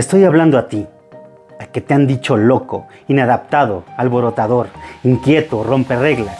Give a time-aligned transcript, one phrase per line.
[0.00, 0.86] Estoy hablando a ti,
[1.58, 4.68] a que te han dicho loco, inadaptado, alborotador,
[5.04, 6.38] inquieto, rompe reglas.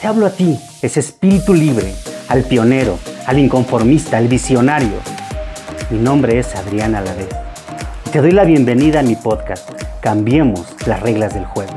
[0.00, 1.92] Te hablo a ti, ese espíritu libre,
[2.28, 5.00] al pionero, al inconformista, al visionario.
[5.90, 7.26] Mi nombre es Adrián Alavés.
[8.12, 9.68] Te doy la bienvenida a mi podcast.
[10.00, 11.74] Cambiemos las reglas del juego.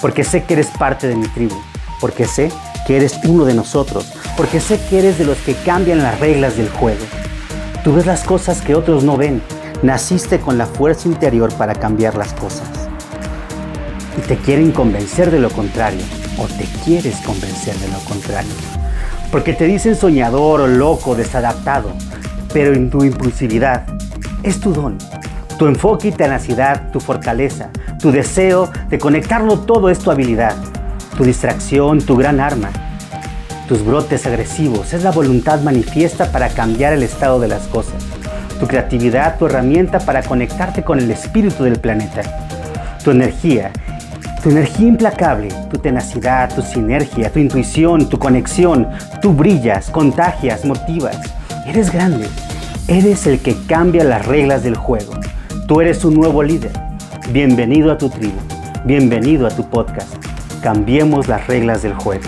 [0.00, 1.56] Porque sé que eres parte de mi tribu.
[2.00, 2.52] Porque sé
[2.86, 4.14] que eres uno de nosotros.
[4.36, 7.04] Porque sé que eres de los que cambian las reglas del juego.
[7.82, 9.42] Tú ves las cosas que otros no ven
[9.82, 12.68] Naciste con la fuerza interior para cambiar las cosas.
[14.16, 16.02] Y te quieren convencer de lo contrario,
[16.36, 18.50] o te quieres convencer de lo contrario.
[19.30, 21.92] Porque te dicen soñador o loco, desadaptado,
[22.52, 23.86] pero en tu impulsividad
[24.42, 24.98] es tu don.
[25.60, 30.56] Tu enfoque y tenacidad, tu fortaleza, tu deseo de conectarlo todo es tu habilidad,
[31.16, 32.70] tu distracción, tu gran arma.
[33.68, 38.07] Tus brotes agresivos es la voluntad manifiesta para cambiar el estado de las cosas
[38.58, 42.22] tu creatividad, tu herramienta para conectarte con el espíritu del planeta,
[43.02, 43.70] tu energía,
[44.42, 48.88] tu energía implacable, tu tenacidad, tu sinergia, tu intuición, tu conexión,
[49.22, 51.18] tú brillas, contagias, motivas.
[51.66, 52.28] Eres grande,
[52.88, 55.14] eres el que cambia las reglas del juego.
[55.66, 56.72] Tú eres un nuevo líder.
[57.30, 58.38] Bienvenido a tu tribu,
[58.84, 60.14] bienvenido a tu podcast.
[60.62, 62.24] Cambiemos las reglas del juego.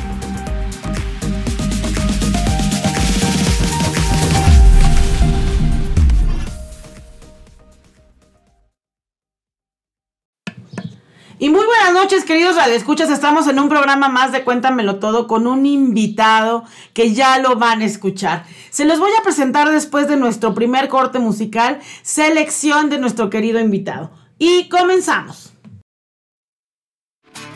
[12.10, 13.08] Noches, queridos radioescuchas.
[13.08, 17.82] Estamos en un programa más de Cuéntamelo Todo con un invitado que ya lo van
[17.82, 18.44] a escuchar.
[18.70, 23.60] Se los voy a presentar después de nuestro primer corte musical, selección de nuestro querido
[23.60, 24.10] invitado.
[24.40, 25.52] Y comenzamos.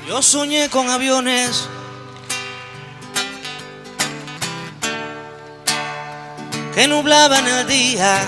[0.07, 1.69] Yo soñé con aviones.
[6.77, 8.21] Que nublaban el día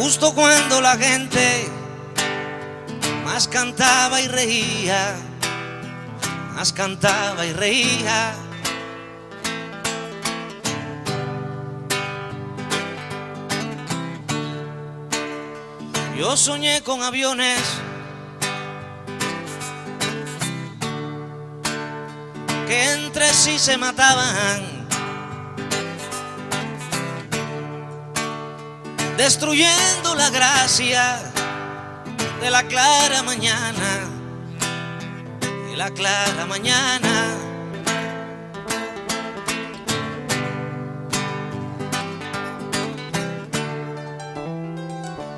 [0.00, 1.68] justo cuando la gente
[3.22, 5.14] más cantaba y reía,
[6.54, 8.32] más cantaba y reía.
[16.16, 17.60] Yo soñé con aviones
[22.66, 24.79] que entre sí se mataban
[29.20, 31.20] destruyendo la gracia
[32.40, 34.08] de la clara mañana,
[35.68, 37.36] de la clara mañana.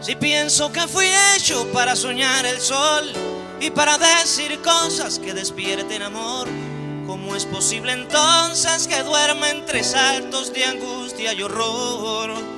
[0.01, 3.13] Si pienso que fui hecho para soñar el sol
[3.61, 6.47] y para decir cosas que despierten amor,
[7.05, 12.52] ¿cómo es posible entonces que duerma entre saltos de angustia y horror?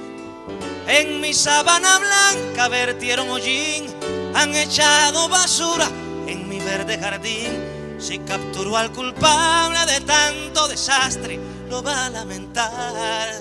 [0.87, 3.87] En mi sábana blanca vertieron hollín,
[4.34, 5.89] han echado basura
[6.27, 7.99] en mi verde jardín.
[7.99, 11.39] Si capturó al culpable de tanto desastre,
[11.71, 13.33] lo va a lamentar.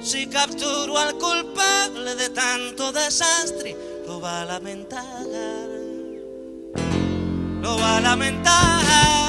[0.00, 3.76] Si capturó al culpable de tanto desastre,
[4.06, 5.26] lo va a lamentar.
[7.60, 9.23] Lo va a lamentar.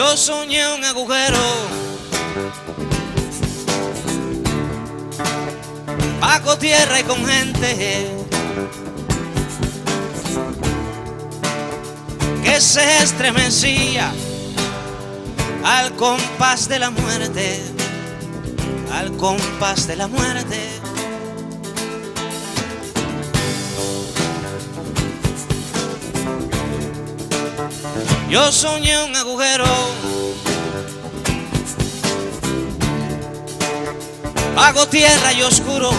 [0.00, 1.38] Yo soñé un agujero
[6.22, 8.08] bajo tierra y con gente
[12.42, 14.10] que se estremecía
[15.66, 17.60] al compás de la muerte,
[18.94, 20.79] al compás de la muerte.
[28.30, 29.64] Yo soñé un agujero
[34.54, 35.90] bajo tierra y oscuro.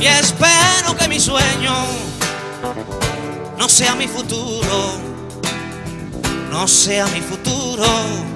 [0.00, 1.72] Y espero que mi sueño
[3.56, 4.98] no sea mi futuro,
[6.50, 8.35] no sea mi futuro.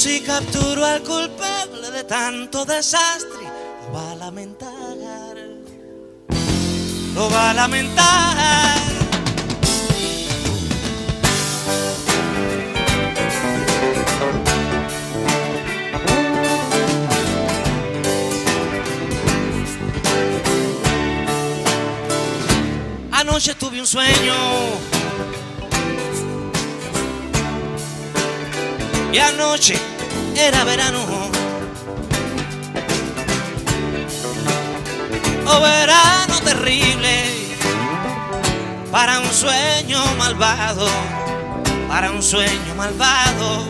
[0.00, 3.44] Si capturo al culpable de tanto desastre,
[3.84, 5.36] lo va a lamentar.
[7.14, 8.38] Lo va a lamentar.
[23.12, 24.34] Anoche tuve un sueño.
[29.12, 29.89] Y anoche
[30.36, 31.00] era verano.
[35.46, 37.56] Oh, verano terrible.
[38.90, 40.86] Para un sueño malvado.
[41.88, 43.66] Para un sueño malvado.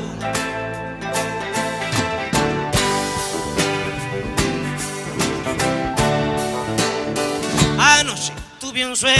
[7.78, 9.16] Anoche tuve un sueño.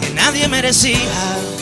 [0.00, 1.55] Que nadie merecía.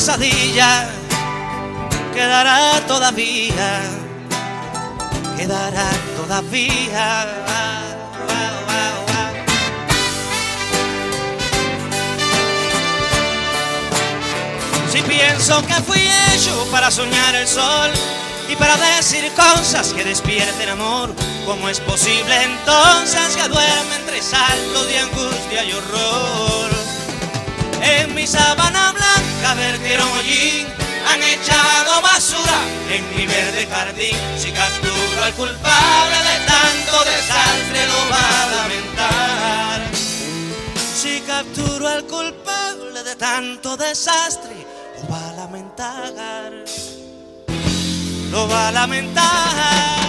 [0.00, 0.88] Pesadilla
[2.14, 3.82] quedará todavía.
[5.36, 7.26] Quedará todavía.
[14.90, 16.00] Si pienso que fui
[16.32, 17.90] hecho para soñar el sol
[18.48, 21.14] y para decir cosas que despierten amor,
[21.44, 26.79] ¿cómo es posible entonces que duerme entre saltos de angustia y horror?
[27.82, 30.66] En mi sábana blanca vertieron hollín,
[31.08, 32.60] han echado basura
[32.90, 34.16] en mi verde jardín.
[34.38, 39.80] Si capturo al culpable de tanto desastre, lo va a lamentar.
[40.94, 44.66] Si capturo al culpable de tanto desastre,
[45.00, 46.12] lo va a lamentar.
[48.30, 49.99] Lo va a lamentar.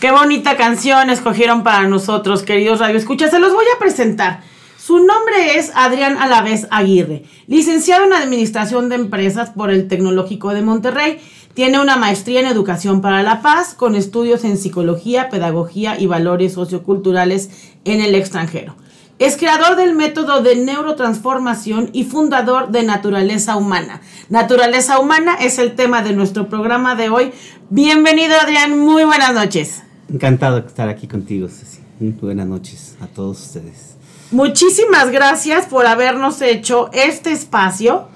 [0.00, 3.28] Qué bonita canción escogieron para nosotros, queridos Radio Escucha.
[3.28, 4.40] Se los voy a presentar.
[4.78, 10.62] Su nombre es Adrián Alavés Aguirre, licenciado en Administración de Empresas por el Tecnológico de
[10.62, 11.20] Monterrey.
[11.52, 16.54] Tiene una maestría en Educación para la Paz con estudios en Psicología, Pedagogía y Valores
[16.54, 17.50] Socioculturales
[17.84, 18.76] en el extranjero.
[19.18, 24.00] Es creador del método de neurotransformación y fundador de Naturaleza Humana.
[24.30, 27.32] Naturaleza Humana es el tema de nuestro programa de hoy.
[27.68, 29.82] Bienvenido Adrián, muy buenas noches.
[30.12, 31.80] Encantado de estar aquí contigo, Ceci.
[32.00, 33.94] Muy buenas noches a todos ustedes.
[34.32, 38.08] Muchísimas gracias por habernos hecho este espacio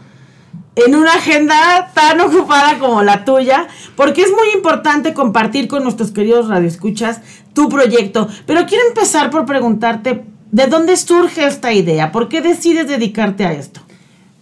[0.77, 6.11] en una agenda tan ocupada como la tuya, porque es muy importante compartir con nuestros
[6.11, 7.21] queridos radioescuchas
[7.53, 8.29] tu proyecto.
[8.47, 12.11] Pero quiero empezar por preguntarte, ¿de dónde surge esta idea?
[12.11, 13.81] ¿Por qué decides dedicarte a esto?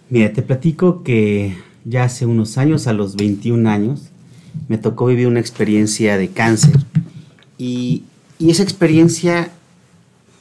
[0.08, 4.10] Mira, te platico que ya hace unos años, a los 21 años,
[4.68, 6.80] me tocó vivir una experiencia de cáncer.
[7.62, 8.02] Y,
[8.40, 9.52] y esa experiencia,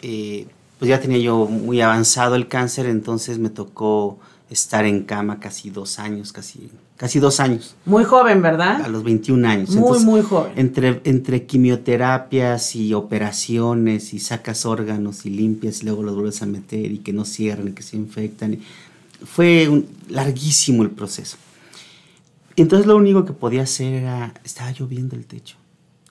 [0.01, 0.47] eh,
[0.79, 4.18] pues ya tenía yo muy avanzado el cáncer, entonces me tocó
[4.49, 7.75] estar en cama casi dos años, casi, casi dos años.
[7.85, 8.81] Muy joven, ¿verdad?
[8.81, 9.69] A los 21 años.
[9.69, 10.54] Muy, Entonces, muy joven.
[10.56, 16.47] Entre, entre quimioterapias y operaciones y sacas órganos y limpias y luego los vuelves a
[16.47, 18.57] meter y que no cierran y que se infectan.
[19.23, 21.37] Fue un- larguísimo el proceso.
[22.56, 25.56] Entonces lo único que podía hacer era, estaba yo viendo el techo,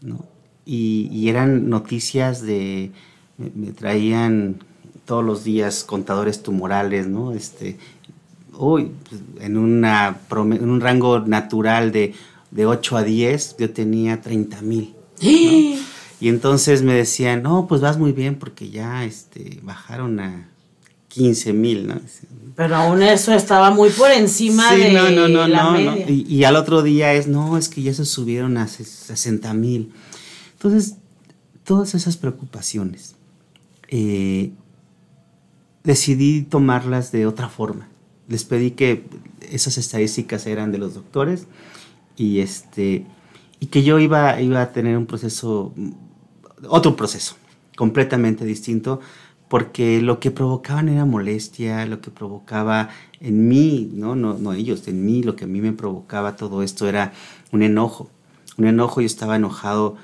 [0.00, 0.24] ¿no?
[0.66, 2.90] Y, y eran noticias de,
[3.38, 4.56] me, me traían
[5.04, 7.32] todos los días contadores tumorales, ¿no?
[7.32, 7.76] Este,
[8.56, 12.14] uy, pues, en, una, en un rango natural de,
[12.50, 14.94] de 8 a 10, yo tenía 30 mil.
[16.22, 20.48] Y entonces me decían, no, pues vas muy bien porque ya este, bajaron a
[21.08, 21.98] 15 mil, ¿no?
[22.54, 26.10] Pero aún eso estaba muy por encima Sí, de no, no, no, la media.
[26.10, 29.54] Y, y al otro día es, no, es que ya se subieron a ses- 60
[29.54, 29.92] mil.
[30.60, 30.98] Entonces,
[31.64, 33.16] todas esas preocupaciones,
[33.88, 34.52] eh,
[35.84, 37.88] decidí tomarlas de otra forma.
[38.28, 39.06] Les pedí que
[39.40, 41.46] esas estadísticas eran de los doctores
[42.14, 43.06] y, este,
[43.58, 45.72] y que yo iba, iba a tener un proceso,
[46.68, 47.36] otro proceso,
[47.74, 49.00] completamente distinto,
[49.48, 54.86] porque lo que provocaban era molestia, lo que provocaba en mí, no, no, no ellos,
[54.88, 57.14] en mí, lo que a mí me provocaba todo esto era
[57.50, 58.10] un enojo,
[58.58, 59.96] un enojo, yo estaba enojado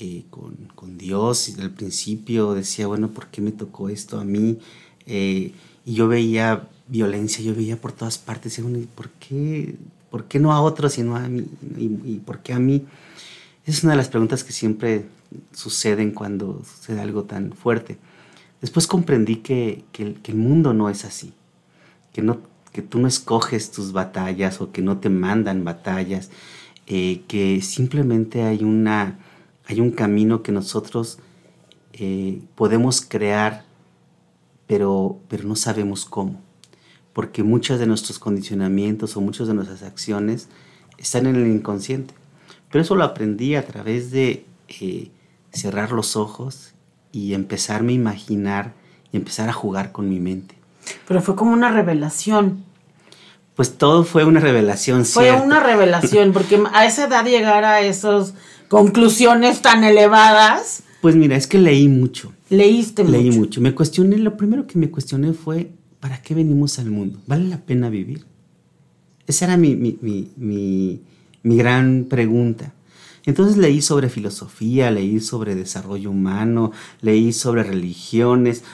[0.00, 4.24] eh, con, con Dios y al principio decía, bueno, ¿por qué me tocó esto a
[4.24, 4.58] mí?
[5.04, 5.52] Eh,
[5.84, 9.76] y yo veía violencia, yo veía por todas partes, y bueno, ¿por qué,
[10.10, 11.46] ¿por qué no a otros y no a mí?
[11.76, 12.86] ¿Y, por qué a mí?
[13.66, 15.04] es una de las preguntas que siempre
[15.52, 17.98] suceden cuando sucede algo tan fuerte.
[18.60, 21.34] Después comprendí que, que, el mundo no es así,
[22.12, 22.40] que, no,
[22.72, 26.30] que tú no escoges tus batallas o que no te mandan batallas,
[26.86, 29.18] eh, que simplemente hay, una,
[29.70, 31.20] hay un camino que nosotros
[31.92, 33.64] eh, podemos crear,
[34.66, 36.40] pero, pero no sabemos cómo,
[37.12, 40.48] porque muchos de nuestros condicionamientos o muchas de nuestras acciones
[40.98, 42.14] están en el inconsciente.
[42.68, 44.44] Pero eso lo aprendí a través de
[44.80, 45.12] eh,
[45.52, 46.72] cerrar los ojos
[47.12, 48.74] y empezarme a imaginar
[49.12, 50.56] y empezar a jugar con mi mente.
[51.06, 52.64] Pero fue como una revelación.
[53.54, 55.04] Pues todo fue una revelación.
[55.04, 58.34] Fue una revelación, porque a esa edad llegar a esas
[58.68, 60.82] conclusiones tan elevadas.
[61.00, 62.32] Pues mira, es que leí mucho.
[62.48, 63.16] Leíste mucho.
[63.16, 63.60] Leí mucho.
[63.60, 67.20] Me cuestioné, lo primero que me cuestioné fue, ¿para qué venimos al mundo?
[67.26, 68.26] ¿Vale la pena vivir?
[69.26, 71.02] Esa era mi, mi, mi,
[71.42, 72.72] mi gran pregunta.
[73.30, 78.64] Entonces leí sobre filosofía, leí sobre desarrollo humano, leí sobre religiones.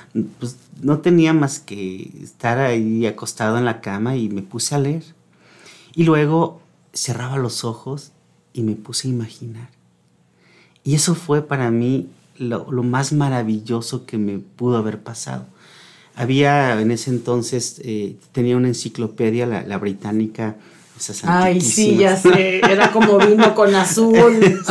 [0.40, 4.78] Pues no tenía más que estar ahí acostado en la cama y me puse a
[4.78, 5.04] leer.
[5.94, 6.62] Y luego
[6.94, 8.12] cerraba los ojos
[8.54, 9.68] y me puse a imaginar.
[10.84, 12.08] Y eso fue para mí
[12.38, 15.44] lo, más maravilloso que me pudo haber pasado.
[16.14, 20.56] Había en ese entonces, eh, tenía una enciclopedia, la, la británica,
[21.24, 24.40] Ay, sí, ya sé, era como vino con azul.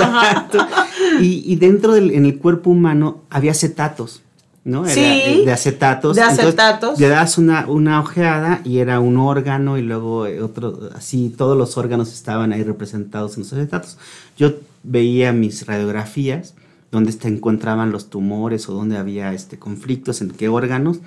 [1.21, 4.21] Y, dentro del en el cuerpo humano había acetatos,
[4.63, 4.85] ¿no?
[4.85, 6.15] sí, de acetatos.
[6.15, 6.99] De acetatos.
[6.99, 11.57] le das una, una ojeada y era un órgano y luego eh, otro, así todos
[11.57, 13.97] los órganos estaban ahí representados en los acetatos.
[14.37, 16.55] Yo veía mis radiografías,
[16.91, 20.99] donde se encontraban los tumores o donde había este, conflictos en qué órganos,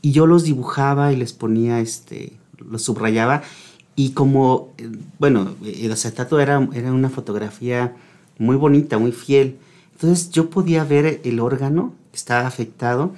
[0.00, 3.42] y yo los dibujaba y les ponía, este, los subrayaba
[3.94, 7.94] y como, eh, bueno, el acetato era, era una fotografía
[8.38, 9.58] muy bonita, muy fiel.
[9.92, 13.12] Entonces yo podía ver el órgano que estaba afectado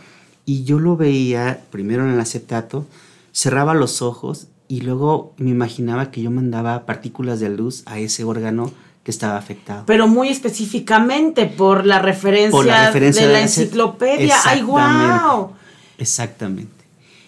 [0.45, 2.87] y yo lo veía primero en el acetato,
[3.33, 8.25] cerraba los ojos y luego me imaginaba que yo mandaba partículas de luz a ese
[8.25, 8.71] órgano
[9.03, 9.85] que estaba afectado.
[9.87, 14.35] Pero muy específicamente por la referencia, de, la enciclopedia.
[14.45, 15.51] ¡Ay, wow!
[15.99, 16.73] Exactamente.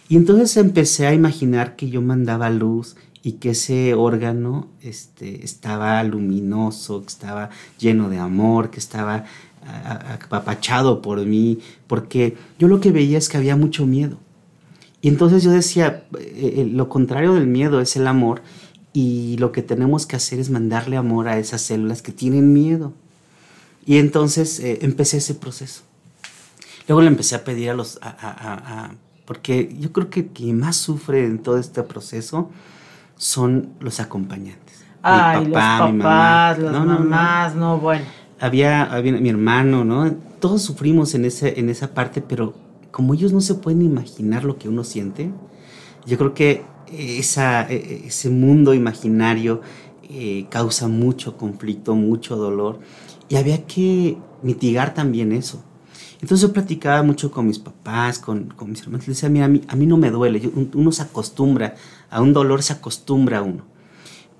[0.09, 2.97] Y entonces empecé a imaginar que yo mandaba luz
[3.27, 9.25] y que ese órgano este, estaba luminoso, que estaba lleno de amor, que estaba
[10.21, 14.17] apapachado por mí, porque yo lo que veía es que había mucho miedo.
[15.01, 18.43] Y entonces yo decía, eh, eh, lo contrario del miedo es el amor
[18.93, 22.93] y lo que tenemos que hacer es mandarle amor a esas células que tienen miedo.
[23.85, 25.83] Y entonces eh, empecé ese proceso.
[26.87, 27.99] Luego le empecé a pedir a los,
[29.25, 32.53] porque yo creo que quien más sufre en todo este proceso
[33.17, 34.85] son los acompañantes.
[35.03, 38.05] Ay, mi papá, los papás, las mamás, no, bueno.
[38.41, 40.13] Había, había, mi hermano, ¿no?
[40.41, 42.55] Todos sufrimos en, ese, en esa parte, pero
[42.91, 45.31] como ellos no se pueden imaginar lo que uno siente,
[46.07, 49.61] yo creo que esa, e, e, ese mundo imaginario
[50.09, 52.81] eh, causa mucho conflicto, mucho dolor,
[53.29, 55.63] y había que mitigar también eso.
[56.27, 59.49] Entonces yo platicaba mucho con mis papás, con, con mis hermanos, les decía, mira, a
[59.49, 61.77] mí, a mí no me duele, uno se acostumbra
[62.11, 63.65] a un dolor se acostumbra uno.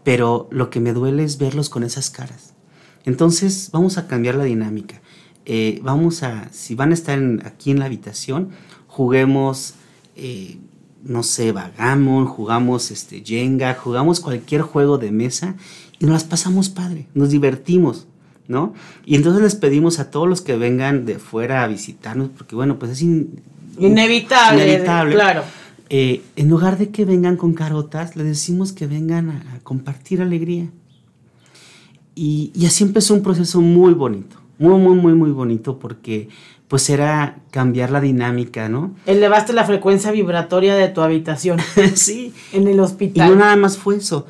[0.03, 2.55] Pero lo que me duele es verlos con esas caras.
[3.05, 5.01] Entonces vamos a cambiar la dinámica.
[5.45, 8.49] Eh, vamos a, si van a estar aquí en la habitación,
[8.89, 9.75] juguemos,
[10.17, 10.59] eh,
[11.05, 15.55] no sé, vagamos, jugamos este, Jenga, jugamos cualquier juego de mesa
[16.01, 18.09] y nos las pasamos padre, nos divertimos,
[18.49, 18.75] ¿no?
[19.05, 22.79] Y entonces les pedimos a todos los que vengan de fuera a visitarnos, porque bueno,
[22.79, 25.43] pues es inevitable, inevitable, claro
[25.89, 30.69] eh, en lugar de que vengan con carotas, le decimos que vengan a, compartir alegría.
[32.15, 36.29] Y, así empezó un proceso muy bonito, muy, muy, muy, muy bonito, porque
[36.67, 38.97] pues era cambiar la dinámica, ¿no?
[39.07, 41.61] Elevaste la frecuencia vibratoria de tu habitación.
[41.95, 42.33] sí.
[42.53, 43.29] En el hospital.
[43.29, 44.27] Y no nada más fue eso.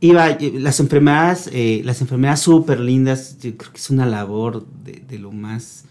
[0.00, 4.66] Iba, eh, las enfermedades, eh, las enfermedades súper lindas, yo creo que es una labor
[4.84, 5.84] de, lo más,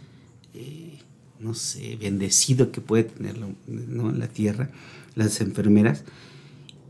[1.40, 3.36] no sé, bendecido que puede tener
[3.68, 4.12] ¿no?
[4.12, 4.70] la tierra
[5.16, 6.04] las enfermeras,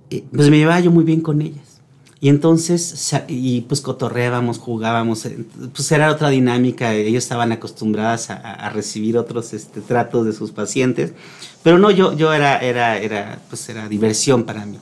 [0.09, 1.81] eh, pues me llevaba yo muy bien con ellas.
[2.19, 8.69] Y entonces, y pues cotorreábamos, jugábamos, eh, pues era otra dinámica, ellos estaban acostumbradas a,
[8.69, 11.13] recibir otros este, tratos de sus pacientes,
[11.61, 14.79] pero no, yo, yo era, era, era, pues era diversión para mí.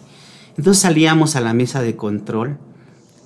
[0.58, 2.58] Entonces salíamos a la mesa de control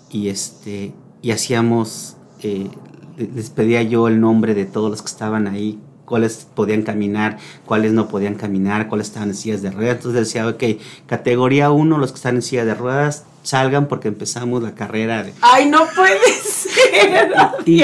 [0.10, 2.70] y, este, y hacíamos, eh,
[3.18, 7.92] les pedía yo el nombre de todos los que estaban ahí cuáles podían caminar, cuáles
[7.92, 9.98] no podían caminar, cuáles estaban en sillas de ruedas.
[9.98, 10.64] Entonces decía, ok,
[11.06, 15.34] categoría 1, los que están en silla de ruedas, salgan porque empezamos la carrera de...
[15.42, 17.32] ¡Ay, no puede ser!
[17.66, 17.84] Y,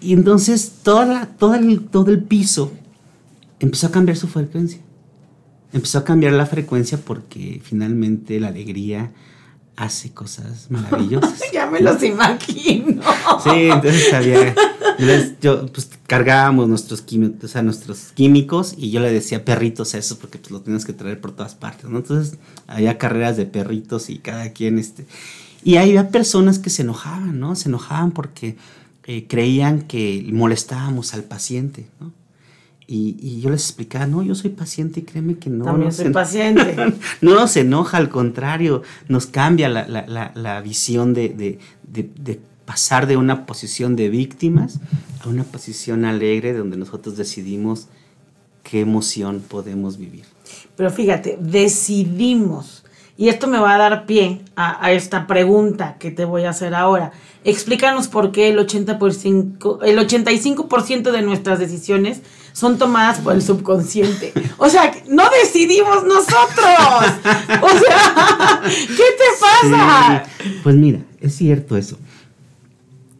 [0.00, 2.72] y entonces toda todo, el, todo el piso
[3.58, 4.80] empezó a cambiar su frecuencia.
[5.76, 9.12] Empezó a cambiar la frecuencia porque finalmente la alegría
[9.76, 11.38] hace cosas maravillosas.
[11.52, 13.02] ya me los imagino.
[13.44, 14.54] Sí, entonces había,
[15.42, 19.98] yo, pues cargábamos nuestros químicos, o sea, nuestros químicos y yo le decía perritos a
[19.98, 21.98] eso porque pues lo tienes que traer por todas partes, ¿no?
[21.98, 25.04] Entonces había carreras de perritos y cada quien, este,
[25.62, 27.54] y había personas que se enojaban, ¿no?
[27.54, 28.56] Se enojaban porque
[29.04, 32.15] eh, creían que molestábamos al paciente, ¿no?
[32.88, 35.64] Y, yo les explicaba, no, yo soy paciente y créeme que no.
[35.64, 36.76] También soy paciente.
[37.20, 41.58] no nos enoja, al contrario, nos cambia la, la, la, visión de, de,
[41.92, 44.80] de, pasar de una posición de víctimas
[45.24, 47.88] a una posición alegre donde nosotros decidimos
[48.62, 50.24] qué emoción podemos vivir.
[50.76, 52.84] Pero fíjate, decidimos.
[53.16, 56.50] Y esto me va a dar pie a, a esta pregunta que te voy a
[56.50, 57.12] hacer ahora.
[57.44, 62.20] Explícanos por qué el, 80%, el 85% de nuestras decisiones
[62.56, 64.32] son tomadas por el subconsciente.
[64.56, 66.64] O sea, no decidimos nosotros.
[67.60, 70.22] O sea, ¿qué te pasa?
[70.62, 71.98] Pues mira, es cierto eso.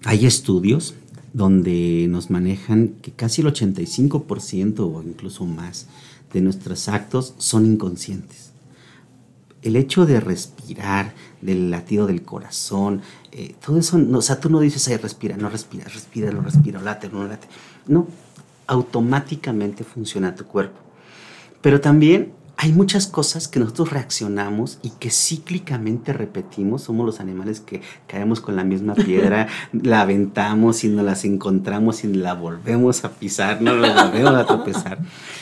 [0.06, 0.94] Hay estudios
[1.34, 5.86] donde nos manejan que casi el 85% o incluso más
[6.32, 8.52] de nuestros actos son inconscientes.
[9.60, 13.02] El hecho de respirar, del latido del corazón,
[13.32, 16.80] eh, todo eso, o sea, tú no dices, ay, respira, no respira, respira, no respira,
[16.80, 17.48] late, no late.
[17.86, 18.06] No,
[18.66, 20.78] automáticamente funciona tu cuerpo.
[21.60, 26.82] Pero también hay muchas cosas que nosotros reaccionamos y que cíclicamente repetimos.
[26.82, 32.02] Somos los animales que caemos con la misma piedra, la aventamos y nos las encontramos
[32.04, 34.98] y la volvemos a pisar, no la volvemos a tropezar.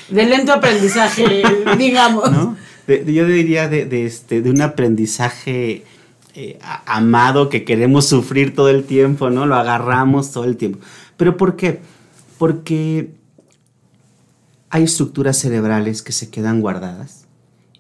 [0.09, 1.43] De lento aprendizaje,
[1.79, 2.31] digamos.
[2.89, 5.85] yo diría de, este, de un aprendizaje
[6.35, 9.47] eh, amado que queremos sufrir todo el tiempo, ¿no?
[9.47, 10.81] Lo agarramos todo el tiempo.
[11.17, 11.81] ¿Pero por qué?
[12.45, 13.15] Porque
[14.69, 17.25] hay estructuras cerebrales que se quedan guardadas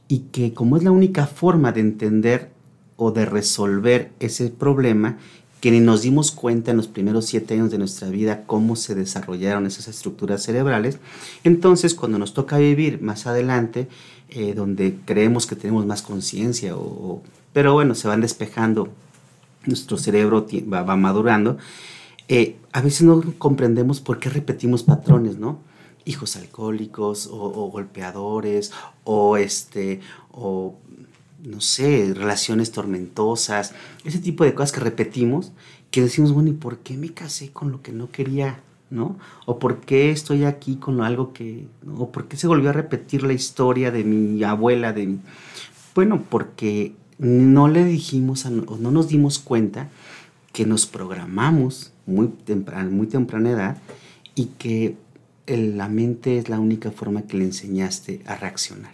[0.08, 2.50] y que como es la única forma de entender
[2.96, 5.18] o de resolver ese problema,
[5.60, 8.94] que ni nos dimos cuenta en los primeros siete años de nuestra vida cómo se
[8.94, 10.96] desarrollaron esas estructuras cerebrales,
[11.44, 13.86] entonces cuando nos toca vivir más adelante,
[14.30, 17.22] eh, donde creemos que tenemos más conciencia, o,
[17.52, 18.88] pero bueno, se van despejando,
[19.66, 21.58] nuestro cerebro va, va madurando,
[22.28, 25.60] eh, a veces no comprendemos por qué repetimos patrones, ¿no?
[26.04, 28.72] Hijos alcohólicos o, golpeadores
[29.04, 30.00] o este
[30.32, 30.74] o
[31.42, 35.52] no sé, relaciones tormentosas, ese tipo de cosas que repetimos,
[35.90, 38.60] que decimos, bueno, ¿y por qué me casé con lo que no quería?
[38.90, 39.18] ¿No?
[39.44, 41.66] ¿O por qué estoy aquí con algo que...
[41.96, 44.92] ¿O por qué se volvió a repetir la historia de mi abuela?
[44.92, 45.16] De
[45.94, 49.88] Bueno, porque no le dijimos, o no nos dimos cuenta
[50.52, 53.76] que nos programamos muy temprana, muy temprana edad
[54.34, 54.96] y que
[55.46, 58.92] la mente es la única forma que le enseñaste a reaccionar.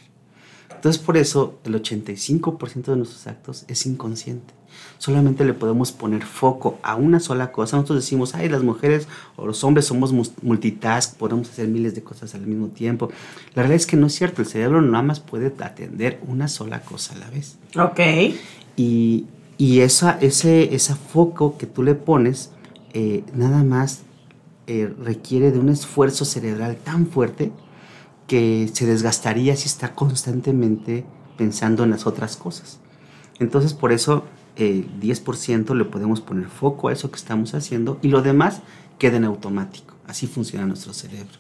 [0.75, 4.55] Entonces por eso el 85% de nuestros actos es inconsciente.
[4.99, 7.77] Solamente le podemos poner foco a una sola cosa.
[7.77, 12.35] Nosotros decimos, ay, las mujeres o los hombres somos multitask, podemos hacer miles de cosas
[12.35, 13.11] al mismo tiempo.
[13.55, 16.81] La realidad es que no es cierto, el cerebro nada más puede atender una sola
[16.81, 17.59] cosa a la vez.
[17.77, 18.01] Ok.
[18.77, 19.27] Y,
[19.59, 22.51] y esa, ese, ese foco que tú le pones
[22.93, 24.01] eh, nada más
[24.67, 27.53] eh, requiere de un esfuerzo cerebral tan fuerte
[28.27, 31.05] que se desgastaría si está constantemente
[31.37, 32.79] pensando en las otras cosas.
[33.39, 34.25] Entonces por eso
[34.57, 38.61] el 10% le podemos poner foco a eso que estamos haciendo y lo demás
[38.99, 39.95] queda en automático.
[40.07, 41.31] Así funciona nuestro cerebro.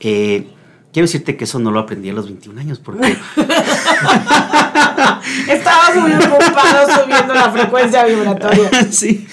[0.00, 0.48] Eh,
[0.92, 3.16] quiero decirte que eso no lo aprendí a los 21 años porque...
[5.48, 8.70] Estabas muy ocupado subiendo la frecuencia vibratoria.
[8.90, 9.26] sí.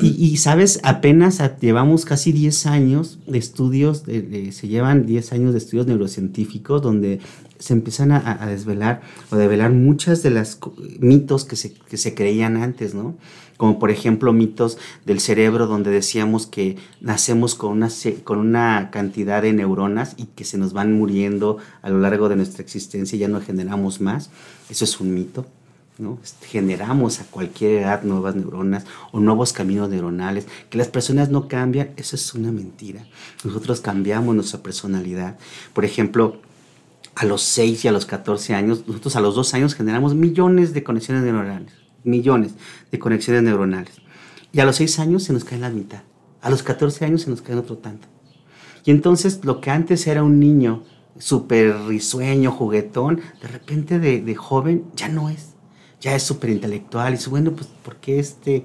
[0.00, 5.88] Y, sabes, apenas llevamos casi 10 años de estudios, se llevan 10 años de estudios
[5.88, 7.18] neurocientíficos donde
[7.58, 10.60] se empiezan a, desvelar o develar muchas de las
[11.00, 13.16] mitos que se, que se creían antes, ¿no?
[13.56, 17.88] Como por ejemplo mitos del cerebro donde decíamos que nacemos con una,
[18.22, 22.36] con una cantidad de neuronas y que se nos van muriendo a lo largo de
[22.36, 24.30] nuestra existencia y ya no generamos más.
[24.70, 25.44] Eso es un mito.
[26.42, 30.46] Generamos a cualquier edad nuevas neuronas o nuevos caminos neuronales.
[30.70, 33.04] Que las personas no cambian, eso es una mentira.
[33.44, 35.38] Nosotros cambiamos nuestra personalidad.
[35.72, 36.40] Por ejemplo,
[37.14, 40.72] a los 6 y a los 14 años, nosotros a los 2 años generamos millones
[40.72, 41.72] de conexiones neuronales.
[42.04, 42.52] Millones
[42.92, 43.94] de conexiones neuronales.
[44.52, 46.02] Y a los 6 años se nos caen la mitad.
[46.40, 48.06] A los 14 años se nos caen otro tanto.
[48.84, 50.84] Y entonces lo que antes era un niño
[51.18, 55.54] súper risueño, juguetón, de repente de, joven ya no es.
[56.00, 58.62] Ya es súper intelectual y dice, bueno, pues ¿por qué este,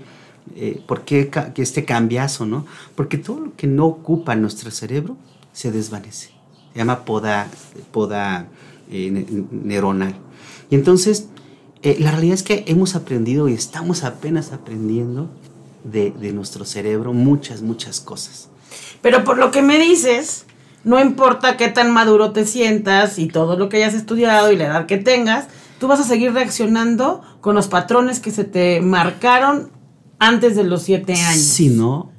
[0.56, 2.66] eh, ¿por qué este cambiazo, no?
[2.96, 5.18] Porque todo lo que no ocupa nuestro cerebro
[5.52, 6.30] se desvanece.
[6.74, 7.48] Se llama poda,
[7.92, 8.48] poda
[8.92, 10.16] eh, neuronal.
[10.70, 11.28] Y entonces,
[11.82, 15.30] eh, la realidad es que hemos aprendido y estamos apenas aprendiendo
[15.84, 18.50] de, de nuestro cerebro muchas, muchas cosas.
[19.02, 20.46] Pero por lo que me dices,
[20.84, 24.66] no importa qué tan maduro te sientas y todo lo que hayas estudiado y la
[24.66, 25.48] edad que tengas,
[25.84, 29.70] tú vas a seguir reaccionando con los patrones que se te marcaron
[30.18, 31.44] antes de los siete años.
[31.44, 32.10] Si no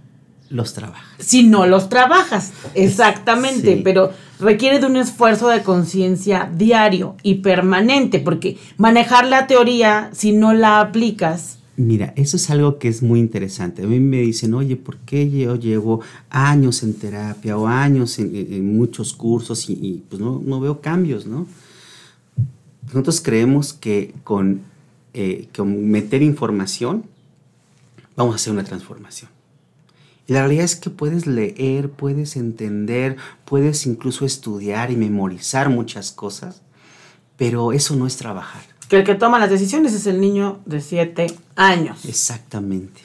[0.51, 1.07] los trabajas.
[1.19, 8.19] Si no los trabajas, exactamente, pero requiere de un esfuerzo de conciencia diario y permanente,
[8.19, 13.19] porque manejar la teoría, si no la aplicas, Mira, eso es algo que es muy
[13.19, 13.83] interesante.
[13.83, 18.77] A mí me dicen, oye, ¿por qué yo llevo años en terapia o años en,
[18.77, 21.49] muchos cursos y, pues no, no, veo cambios, ¿no?
[22.87, 24.63] Nosotros creemos que con,
[25.13, 27.05] eh, con meter información
[28.17, 29.31] vamos a hacer una transformación.
[30.27, 36.13] Y la realidad es que puedes leer, puedes entender, puedes incluso estudiar y memorizar muchas
[36.13, 36.63] cosas,
[37.37, 40.81] pero eso no es trabajar que el que toma las decisiones es el niño de
[40.81, 42.05] 7 años.
[42.05, 43.03] Exactamente.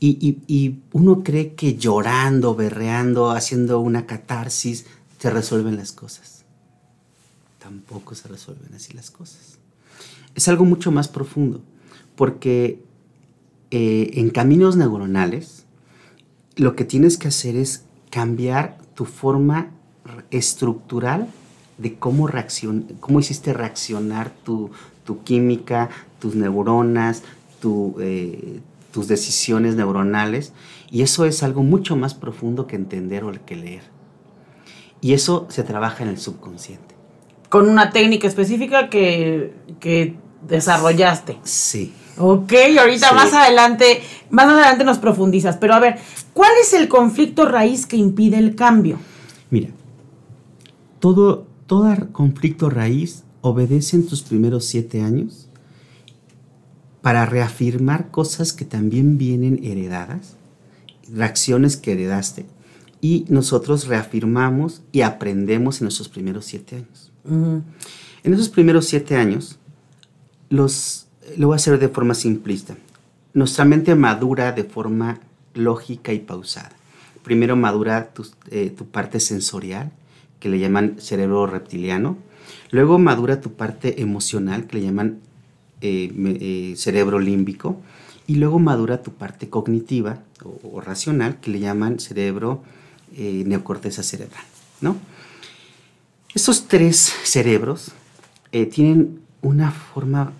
[0.00, 4.86] Y, uno cree que llorando, berreando, haciendo una catarsis,
[5.18, 6.37] se resuelven las cosas.
[7.68, 9.58] Tampoco se resuelven así las cosas.
[10.34, 11.60] Es algo mucho más profundo,
[12.16, 12.82] porque
[13.70, 15.66] eh, en caminos neuronales,
[16.56, 19.70] lo que tienes que hacer es cambiar tu forma
[20.30, 21.28] estructural
[21.76, 22.30] de cómo,
[23.00, 24.70] cómo hiciste reaccionar tu,
[25.04, 27.22] tu química, tus neuronas,
[28.00, 28.60] eh,
[28.92, 30.54] tus decisiones neuronales.
[30.90, 33.82] Y eso es algo mucho más profundo que entender o que leer.
[35.02, 36.97] Y eso se trabaja en el subconsciente.
[37.48, 39.52] Con una técnica específica que,
[40.46, 41.38] desarrollaste.
[41.42, 41.92] Sí.
[42.16, 45.56] Ok, ahorita más adelante, más adelante nos profundizas.
[45.56, 45.98] Pero a ver,
[46.32, 48.98] ¿cuál es el conflicto raíz que impide el cambio?
[49.50, 49.68] Mira,
[50.98, 55.48] todo, todo conflicto raíz obedecen tus primeros siete años
[57.02, 60.36] para reafirmar cosas que también vienen heredadas,
[61.12, 62.46] reacciones que heredaste,
[63.00, 67.07] y nosotros reafirmamos y aprendemos en nuestros primeros siete años.
[67.24, 69.58] En esos primeros siete años,
[70.50, 72.76] los, lo voy a hacer de forma simplista.
[73.34, 75.20] Nuestra mente madura de forma
[75.54, 76.72] lógica y pausada.
[77.22, 79.92] Primero madura tu, eh, parte sensorial,
[80.40, 82.16] que le llaman cerebro reptiliano,
[82.70, 85.20] Luego madura tu parte emocional, que le llaman
[85.80, 87.80] eh, eh, cerebro límbico.
[88.26, 90.22] Y luego madura tu parte cognitiva
[90.62, 92.62] o, racional, que le llaman cerebro
[93.16, 94.44] neocorteza cerebral.
[94.82, 94.96] ¿no?
[96.34, 97.92] Estos tres cerebros
[98.50, 100.32] tienen una forma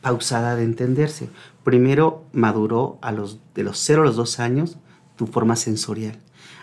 [0.00, 1.28] pausada de entenderse.
[1.64, 4.76] Primero maduró a los, de los 0 a los 2 años
[5.16, 6.18] tu forma sensorial.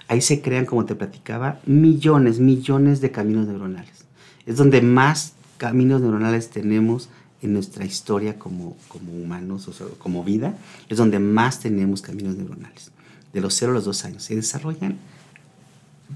[0.07, 4.03] Ahí se crean, como te platicaba, millones, millones de caminos neuronales
[4.45, 7.09] es donde más caminos neuronales tenemos
[7.41, 10.57] en nuestra historia como, como humanos, o como vida,
[10.89, 12.91] es donde más tenemos caminos neuronales.
[13.33, 14.97] De los 0 a los 2 años se desarrollan,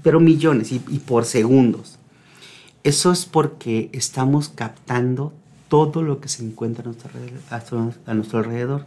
[0.02, 1.97] pero millones y, por segundos.
[2.84, 5.32] Eso es porque estamos captando
[5.68, 8.86] todo lo que se encuentra a nuestro, alrededor.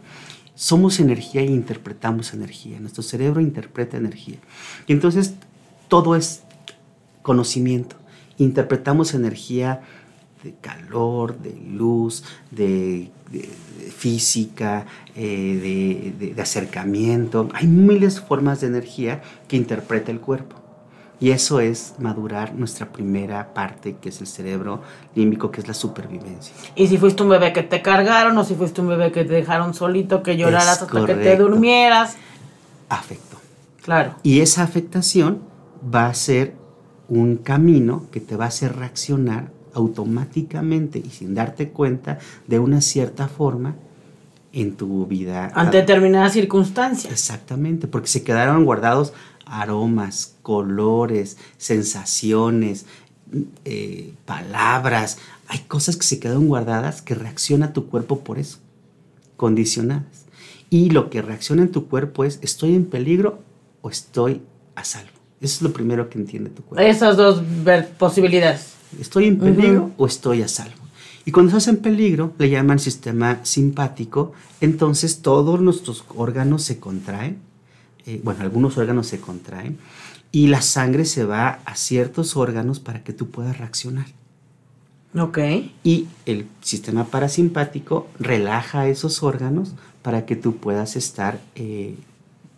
[0.54, 2.80] Somos energía e interpretamos energía.
[2.80, 4.38] Nuestro cerebro interpreta energía.
[4.86, 5.34] Y entonces
[5.88, 6.42] todo es
[7.22, 7.96] conocimiento
[8.38, 9.82] interpretamos energía
[10.42, 13.10] de calor, de luz, de,
[13.96, 17.48] física, eh, de, acercamiento.
[17.54, 20.56] Hay miles de formas de energía que interpreta el cuerpo.
[21.22, 24.82] Y eso es madurar nuestra primera parte, que es el cerebro
[25.14, 26.52] límbico, que es la supervivencia.
[26.74, 29.32] Y si fuiste un bebé que te cargaron, o si fuiste un bebé que te
[29.32, 32.16] dejaron solito, que lloraras hasta que te durmieras.
[32.88, 33.36] Afecto.
[33.84, 34.16] Claro.
[34.24, 35.42] Y esa afectación
[35.94, 36.56] va a ser
[37.08, 42.80] un camino que te va a hacer reaccionar automáticamente y sin darte cuenta de una
[42.80, 43.76] cierta forma
[44.52, 45.50] en tu vida.
[45.54, 47.12] Ante determinadas circunstancias.
[47.12, 49.12] Exactamente, porque se quedaron guardados
[49.52, 52.86] aromas, colores, sensaciones,
[53.64, 55.18] eh, palabras.
[55.46, 58.58] Hay cosas que se quedaron guardadas que reacciona tu cuerpo por eso,
[59.36, 60.24] condicionadas.
[60.70, 63.40] Y lo que reacciona en tu cuerpo es, ¿estoy en peligro
[63.82, 64.40] o estoy
[64.74, 65.10] a salvo?
[65.40, 66.86] Eso es lo primero que entiende tu cuerpo.
[66.86, 67.42] Esas dos
[67.98, 68.72] posibilidades.
[68.98, 70.82] ¿Estoy en peligro o estoy a salvo?
[71.24, 77.38] Y cuando estás en peligro, le llaman sistema simpático, entonces todos nuestros órganos se contraen,
[78.06, 79.78] eh, bueno, algunos órganos se contraen,
[80.32, 84.06] y la sangre se va a ciertos órganos para que tú puedas reaccionar.
[85.14, 85.38] Ok.
[85.84, 91.96] Y el sistema parasimpático relaja esos órganos para que tú puedas estar, eh,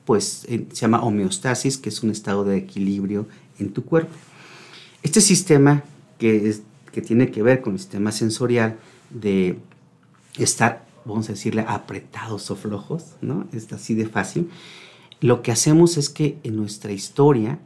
[0.05, 3.27] pues se llama homeostasis, que es un estado de equilibrio
[3.59, 4.15] en tu cuerpo.
[5.03, 5.83] Este sistema
[6.19, 8.79] que, es, que tiene que ver con el sistema sensorial
[9.11, 9.59] de
[10.39, 13.47] estar, vamos a decirle, apretados o flojos, ¿no?
[13.53, 14.49] Es así de fácil.
[15.25, 17.59] Lo que hacemos es que en nuestra historia,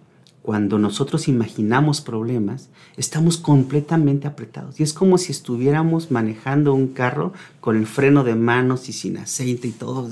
[0.42, 4.78] cuando nosotros imaginamos problemas, estamos completamente apretados.
[4.78, 9.18] Y es como si estuviéramos manejando un carro con el freno de manos y sin
[9.18, 10.08] aceite y todo,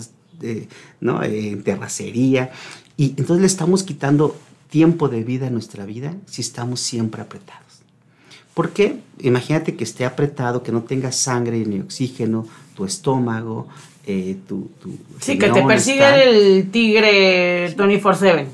[1.01, 1.23] ¿no?
[1.23, 2.51] Eh, en terracería.
[2.97, 4.35] Y entonces le estamos quitando
[4.69, 7.63] tiempo de vida a nuestra vida si estamos siempre apretados.
[8.55, 8.99] ¿Por qué?
[9.21, 13.67] Imagínate que esté apretado, que no tenga sangre ni oxígeno, tu estómago,
[14.07, 14.69] eh, tu,
[15.21, 18.47] Sí, que te persigue el tigre 24-7.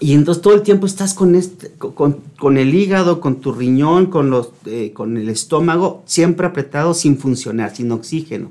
[0.00, 4.30] Y entonces todo el tiempo estás con, este, con, el hígado, con tu riñón, con,
[4.30, 8.50] los, eh, con el estómago, siempre apretado, sin funcionar, sin oxígeno.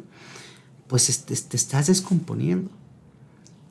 [0.87, 2.69] Pues te, estás descomponiendo,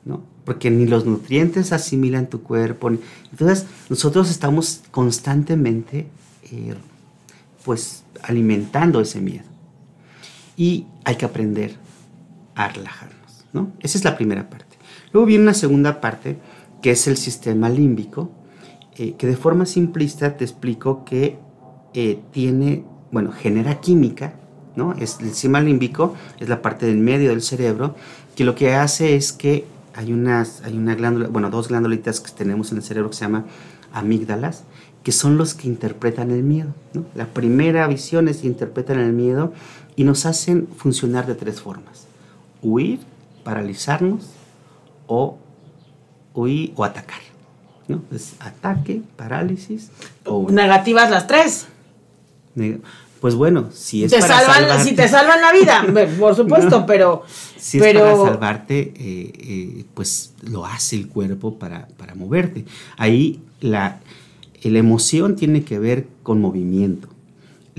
[0.03, 0.21] ¿no?
[0.43, 2.91] Porque ni los nutrientes asimilan tu cuerpo.
[3.31, 6.07] entonces nosotros estamos constantemente,
[6.51, 6.73] eh,
[7.63, 9.45] pues, alimentando ese miedo.
[10.59, 11.77] Y hay que aprender
[12.53, 13.71] a relajarnos, ¿no?
[13.79, 14.75] Esa es la primera parte.
[15.13, 16.37] Luego viene una segunda parte
[16.81, 18.29] que es el sistema límbico,
[18.97, 21.39] eh, que de forma simplista te explico que
[21.93, 24.33] eh, tiene, bueno, genera química,
[24.75, 24.91] ¿no?
[24.99, 27.95] Es, el sistema límbico es la parte del medio del cerebro,
[28.35, 32.33] que lo que hace es que hay, unas, hay una glándula, bueno, dos glándulitas que
[32.33, 33.45] tenemos en el cerebro que se llama
[33.93, 34.65] amígdalas,
[35.03, 36.73] que son los que interpretan el miedo.
[37.15, 39.53] La primera visión es que interpretan el miedo
[39.99, 42.05] y nos hacen funcionar de tres formas.
[42.61, 43.01] Huir,
[43.43, 44.27] paralizarnos
[45.07, 45.37] o
[46.33, 47.19] huir o atacar.
[47.89, 48.01] ¿no?
[48.09, 49.91] Es ataque, parálisis
[50.23, 51.67] o Negativas las tres.
[53.19, 57.23] Pues bueno, si es te para salvan, Si te salvan la vida, por supuesto, pero...
[57.57, 62.63] Si es para salvarte, eh, eh, pues lo hace el cuerpo para, para moverte.
[62.95, 63.99] Ahí la,
[64.63, 67.09] la emoción tiene que ver con movimiento.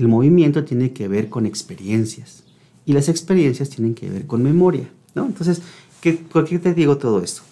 [0.01, 2.43] El movimiento tiene que ver con experiencias.
[2.85, 4.89] Y las experiencias tienen que ver con memoria.
[5.13, 5.25] ¿no?
[5.25, 5.61] Entonces,
[6.01, 7.43] ¿qué, ¿por qué te digo todo esto?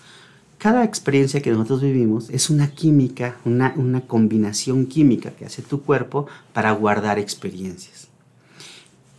[0.59, 6.27] cada experiencia que nosotros vivimos es una química, una, combinación química que hace tu cuerpo
[6.53, 8.09] para guardar experiencias.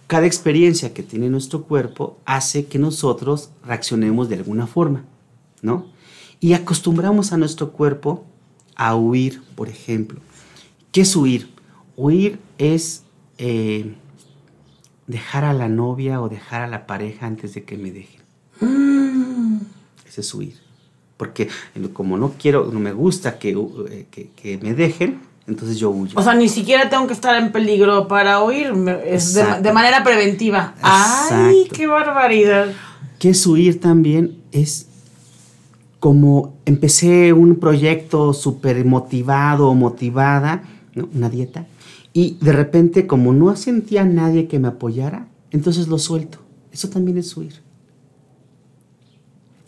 [0.06, 5.04] Cada experiencia que tiene nuestro cuerpo hace que nosotros reaccionemos de alguna forma,
[5.62, 5.86] ¿no?
[6.40, 8.24] Y acostumbramos a nuestro cuerpo
[8.76, 10.20] a huir, por ejemplo.
[10.92, 11.48] ¿Qué es huir?
[11.96, 13.02] Huir es
[13.40, 13.94] eh,
[15.08, 18.20] dejar a la novia o dejar a la pareja antes de que me dejen.
[18.60, 19.62] Mm.
[20.06, 20.70] Ese es huir
[21.20, 21.48] porque
[21.92, 26.18] como no quiero, no me gusta que, eh, que, me dejen, entonces yo huyo.
[26.18, 28.72] O sea, ni siquiera tengo que estar en peligro para huir,
[29.04, 30.74] es de, manera preventiva.
[30.80, 32.68] ¡Ay, qué barbaridad!
[33.18, 34.86] Que es huir también es
[35.98, 40.62] como empecé un proyecto súper motivado o motivada,
[41.12, 41.66] una dieta,
[42.12, 46.38] y de repente como no sentía a nadie que me apoyara, entonces lo suelto.
[46.72, 47.60] Eso también es huir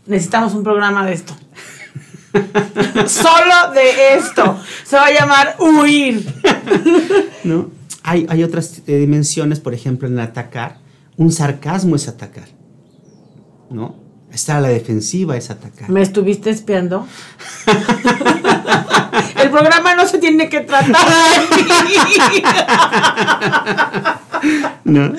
[0.07, 1.35] necesitamos un programa de esto.
[3.07, 4.59] Solo de esto.
[4.85, 6.26] Se va a llamar huir.
[7.44, 7.70] ¿No?
[8.02, 10.78] Hay, hay otras eh, dimensiones, por ejemplo, en atacar.
[11.16, 12.48] Un sarcasmo es atacar.
[13.70, 14.02] ¿No?
[14.33, 15.90] Estar a la defensiva es atacar.
[15.90, 17.07] ¿Me estuviste espiando?
[19.37, 20.95] El programa no se tiene que tratar
[24.85, 25.12] ¿No?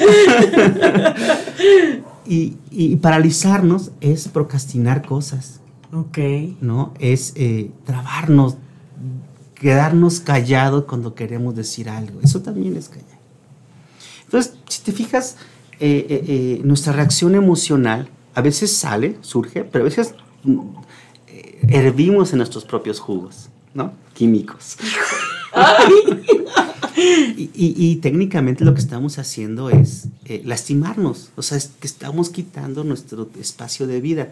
[2.25, 5.59] Y, paralizarnos es procrastinar cosas.
[5.93, 6.17] Ok.
[6.61, 6.93] ¿No?
[6.99, 8.55] Es eh, trabarnos,
[9.53, 12.19] quedarnos callados cuando queremos decir algo.
[12.23, 13.19] Eso también es callar.
[14.25, 15.37] Entonces, si te fijas,
[15.79, 20.59] eh, eh, nuestra reacción emocional a veces sale, surge, pero a veces mm,
[21.67, 23.93] hervimos en nuestros propios jugos, ¿no?
[24.13, 24.77] Químicos.
[26.95, 32.83] Y, técnicamente lo que estamos haciendo es eh, lastimarnos, o sea, es que estamos quitando
[32.83, 34.31] nuestro espacio de vida.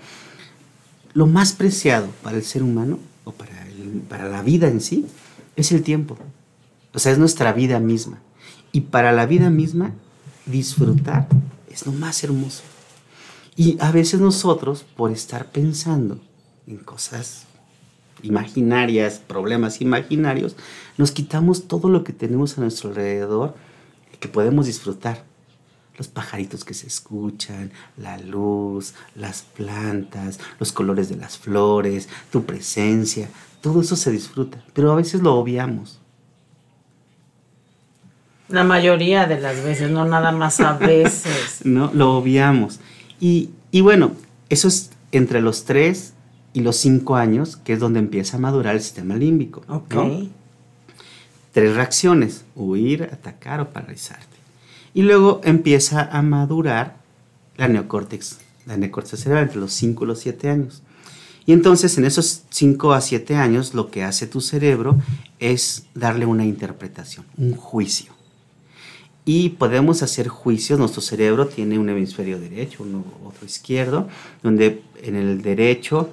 [1.14, 3.52] Lo más preciado para el ser humano, o para,
[4.10, 5.06] para la vida en sí,
[5.56, 6.18] es el tiempo.
[6.94, 8.20] O sea, es nuestra vida misma.
[8.72, 9.92] Y para la vida misma,
[10.46, 11.28] disfrutar
[11.70, 12.64] es lo más hermoso.
[13.62, 16.20] Y a veces nosotros, por estar pensando
[16.66, 17.46] en cosas
[18.24, 20.56] imaginarias, problemas imaginarios,
[20.98, 23.54] nos quitamos todo lo que tenemos a nuestro alrededor
[24.20, 25.24] que podemos disfrutar.
[25.96, 32.44] los pajaritos que se escuchan, la luz, las plantas, los colores de las flores, tu
[32.44, 33.30] presencia,
[33.62, 36.00] todo eso se disfruta, pero a veces lo obviamos.
[38.48, 41.60] La mayoría de las veces, no nada más a veces.
[41.64, 42.80] no, lo obviamos.
[43.22, 44.12] Y, y bueno,
[44.50, 46.14] eso es entre los 3
[46.54, 49.62] y los 5 años, que es donde empieza a madurar el sistema límbico.
[49.70, 49.94] Ok.
[49.94, 50.28] ¿no?
[51.54, 54.26] Tres reacciones, huir, atacar o paralizarte.
[54.94, 56.98] Y luego empieza a madurar
[57.58, 60.82] la neocórtex, la neocórtex cerebral entre los 5 y los 7 años.
[61.46, 64.98] Y entonces en esos 5 a 7 años lo que hace tu cerebro
[65.40, 68.11] es darle una interpretación, un juicio.
[69.24, 72.86] Y podemos hacer juicios, nuestro cerebro tiene un hemisferio derecho,
[73.24, 74.08] otro izquierdo,
[74.42, 76.10] donde en el derecho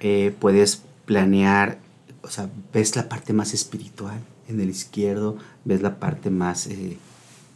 [0.00, 1.78] eh, puedes planear,
[2.22, 6.98] o sea, ves la parte más espiritual, en el izquierdo ves la parte más, eh,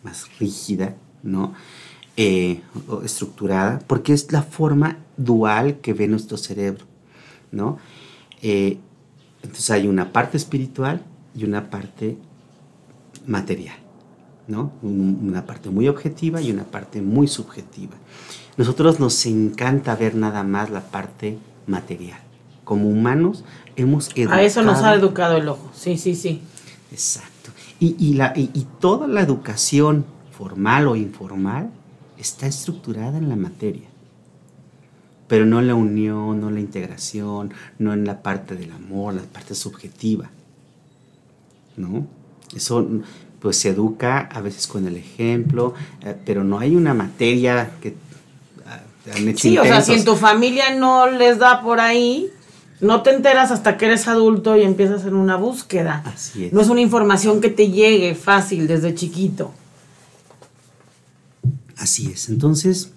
[0.03, 1.53] más rígida, ¿no?
[2.17, 2.63] Eh,
[3.05, 6.87] estructurada, porque es la forma dual que ve nuestro cerebro,
[7.53, 7.79] ¿no?
[8.41, 11.03] Entonces hay una parte espiritual
[11.35, 12.17] y una parte
[13.27, 13.77] material,
[14.49, 14.73] ¿no?
[14.83, 17.95] Un- Una parte muy objetiva y una parte muy subjetiva.
[18.57, 22.19] Nosotros nos encanta ver nada más la parte material.
[22.65, 23.45] Como humanos
[23.77, 24.41] hemos educado...
[24.41, 25.71] A eso nos ha educado el ojo.
[25.75, 26.41] Sí, sí, sí.
[26.91, 27.51] Exacto.
[27.79, 31.71] Y, y la, y, y toda la educación formal o informal
[32.19, 33.89] está estructurada en la materia.
[35.29, 39.15] Pero no en la unión, no en la integración, no en la parte del amor,
[39.15, 40.31] la parte subjetiva.
[41.77, 42.07] ¿No?
[42.55, 42.89] Eso
[43.41, 47.95] pues se educa a veces con el ejemplo, eh, pero no hay una materia que
[48.67, 48.81] ah,
[49.15, 52.31] han hecho Sí, o sea, si en tu familia no les da por ahí,
[52.81, 56.03] no te enteras hasta que eres adulto y empiezas en una búsqueda.
[56.05, 56.53] Así es.
[56.53, 59.53] No es una información que te llegue fácil desde chiquito.
[61.77, 62.29] Así es.
[62.29, 62.91] Entonces,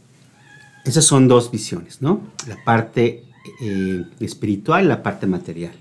[0.86, 2.22] esas son dos visiones, ¿no?
[2.48, 3.24] La parte
[3.62, 5.74] eh, espiritual y la parte material.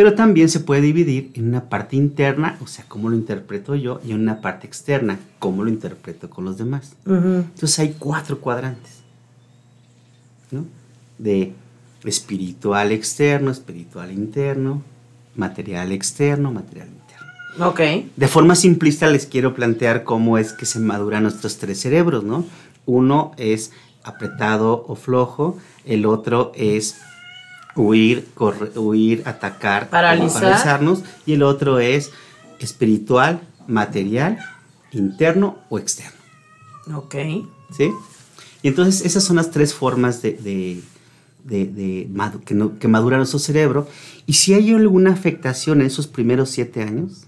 [0.00, 4.00] Pero también se puede dividir en una parte interna, o sea, cómo lo interpreto yo,
[4.02, 6.94] y en una parte externa, cómo lo interpreto con los demás.
[7.04, 7.44] Ujú.
[7.52, 8.92] Entonces hay cuatro cuadrantes,
[10.50, 10.64] ¿no?
[11.18, 11.52] De
[12.02, 14.82] espiritual externo, espiritual interno,
[15.36, 17.68] material externo, material interno.
[17.68, 17.80] Ok.
[18.16, 22.46] De forma simplista les quiero plantear cómo es que se maduran nuestros tres cerebros, ¿no?
[22.86, 26.96] Uno es apretado o flojo, el otro es
[27.76, 30.42] huir, corre- huir, atacar, Paralizar.
[30.42, 32.10] paralizarnos, y el otro es
[32.58, 34.38] espiritual, material,
[34.92, 36.18] interno o externo,
[36.94, 37.14] Ok.
[37.70, 37.90] ¿sí?
[38.62, 40.82] Y entonces esas son las tres formas de, de-
[41.44, 43.88] de- de madu- que, no- que madura nuestro cerebro.
[44.26, 47.26] Y si hay alguna afectación en esos primeros siete años,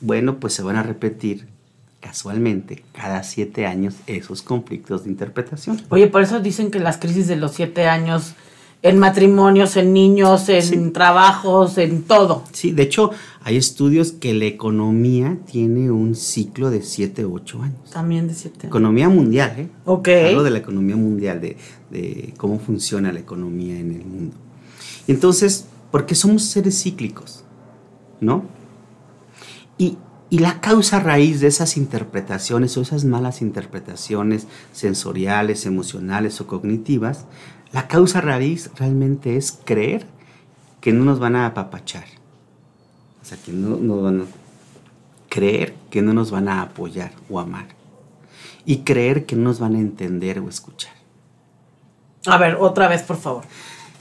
[0.00, 1.48] bueno, pues se van a repetir
[2.00, 5.80] casualmente cada siete años esos conflictos de interpretación.
[5.88, 8.34] Oye, por eso dicen que las crisis de los siete años
[8.84, 10.90] en matrimonios, en niños, en Sí.
[10.92, 12.44] trabajos, en todo.
[12.52, 17.62] Sí, de hecho, hay estudios que la economía tiene un ciclo de siete u ocho
[17.62, 17.90] años.
[17.90, 18.68] También de siete años.
[18.68, 19.68] Economía mundial, ¿eh?
[19.86, 20.08] Ok.
[20.26, 21.56] Hablo de la economía mundial, de,
[21.90, 24.36] de cómo funciona la economía en el mundo.
[25.06, 27.42] Y entonces, porque somos seres cíclicos,
[28.20, 28.44] ¿no?
[29.78, 29.96] Y,
[30.28, 37.24] y la causa raíz de esas interpretaciones o esas malas interpretaciones sensoriales, emocionales o cognitivas,
[37.74, 40.06] la causa raíz realmente es creer
[40.80, 42.04] que no nos van a apapachar.
[43.22, 44.24] O sea, que no, no van a
[45.28, 47.66] creer que no nos van a apoyar o amar
[48.64, 50.92] y creer que no nos van a entender o escuchar.
[52.26, 53.44] A ver, otra vez, por favor.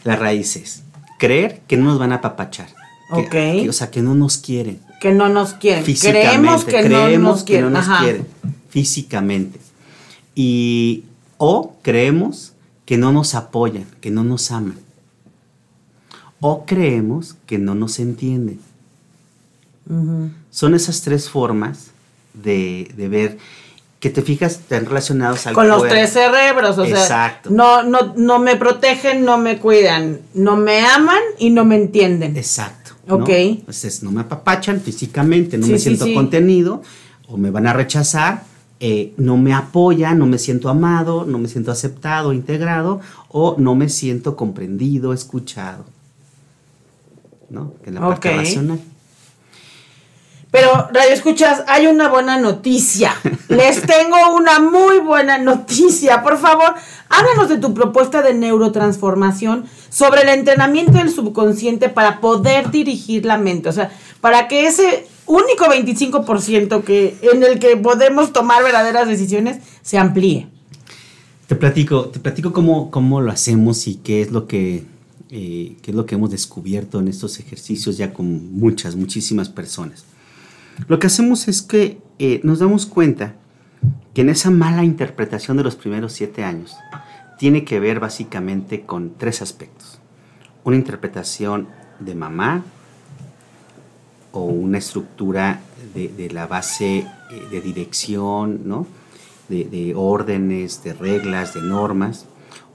[0.03, 0.83] La raíz es
[1.19, 2.67] creer que no nos van a apapachar.
[3.13, 3.29] Que- Ok.
[3.31, 4.79] que- o sea, que no nos quieren.
[5.01, 5.83] Que no nos quieren.
[5.83, 6.27] Físicamente.
[6.29, 7.65] Creemos que no nos que quieren.
[7.65, 8.03] no nos Ajá.
[8.03, 8.27] quieren.
[8.69, 9.59] Físicamente.
[10.35, 11.03] Y,
[11.37, 12.52] o creemos
[12.85, 14.77] que no nos apoyan, que no nos aman.
[16.39, 18.59] O creemos que no nos entienden.
[20.49, 21.87] Son esas tres formas
[22.33, 23.37] de, de ver
[23.99, 27.49] que te fijas, están relacionados al Con los tres cerebros, o sea, Exacto.
[27.49, 32.35] no, no, no me protegen, no me cuidan, no me aman y no me entienden.
[32.35, 32.91] Exacto.
[33.07, 33.15] ¿no?
[33.15, 33.29] Ok.
[33.29, 36.13] Entonces, no me apapachan físicamente, no Sí, me sí, siento sí.
[36.13, 36.81] contenido,
[37.27, 38.43] o me van a rechazar,
[38.85, 43.75] eh, no me apoyan, no me siento amado, no me siento aceptado, integrado, o no
[43.75, 45.85] me siento comprendido, escuchado.
[47.49, 47.75] ¿No?
[47.81, 48.81] Que es la parte racional.
[50.51, 53.15] Pero, Radio Escuchas, hay una buena noticia.
[53.47, 56.21] Les tengo una muy buena noticia.
[56.21, 56.75] Por favor,
[57.07, 63.37] háblanos de tu propuesta de neurotransformación sobre el entrenamiento del subconsciente para poder dirigir la
[63.37, 63.69] mente.
[63.69, 69.59] O sea, para que ese único 25% que, en el que podemos tomar verdaderas decisiones
[69.81, 70.47] se amplíe.
[71.47, 74.83] Te platico, te platico cómo, cómo lo hacemos y qué es lo que
[75.35, 80.05] eh, qué es lo que hemos descubierto en estos ejercicios ya con muchas, muchísimas personas.
[80.87, 83.35] Lo que hacemos es que eh, nos damos cuenta
[84.13, 86.75] que en esa mala interpretación de los primeros siete años
[87.39, 89.99] tiene que ver básicamente con tres aspectos.
[90.63, 91.67] Una interpretación
[91.99, 92.63] de mamá
[94.33, 95.61] o una estructura
[95.93, 97.07] de, la base eh,
[97.49, 98.85] de dirección, ¿no?
[99.47, 102.25] de, órdenes, de reglas, de normas.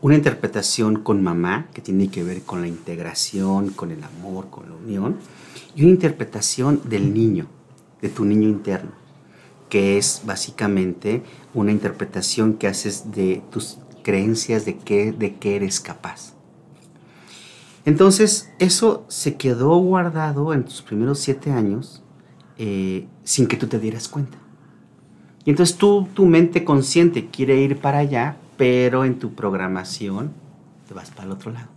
[0.00, 4.68] Una interpretación con mamá, que tiene que ver con la integración, con el amor, con
[4.68, 5.16] la unión.
[5.74, 7.46] Y una interpretación del niño,
[8.00, 8.92] de tu niño interno,
[9.68, 15.80] que es básicamente una interpretación que haces de tus creencias de qué, de qué eres
[15.80, 16.37] capaz.
[17.88, 22.02] Entonces, eso se quedó guardado en tus primeros siete años
[22.58, 24.36] eh, sin que tú te dieras cuenta.
[25.46, 30.32] Y entonces tú, tu mente consciente quiere ir para allá, pero en tu programación
[30.86, 31.68] te vas para el otro lado.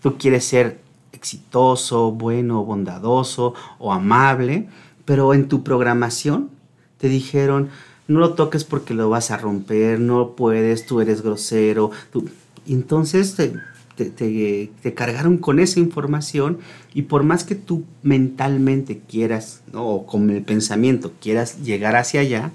[0.00, 0.80] Tú quieres ser
[1.10, 4.68] exitoso, bueno, bondadoso o amable,
[5.04, 6.50] pero en tu programación
[6.96, 7.70] te dijeron,
[8.06, 11.90] no lo toques porque lo vas a romper, no puedes, tú eres grosero.
[12.66, 13.54] Y entonces te,
[14.94, 16.58] cargaron con esa información
[16.94, 22.52] y por más que tú mentalmente quieras, o con el pensamiento quieras llegar hacia allá,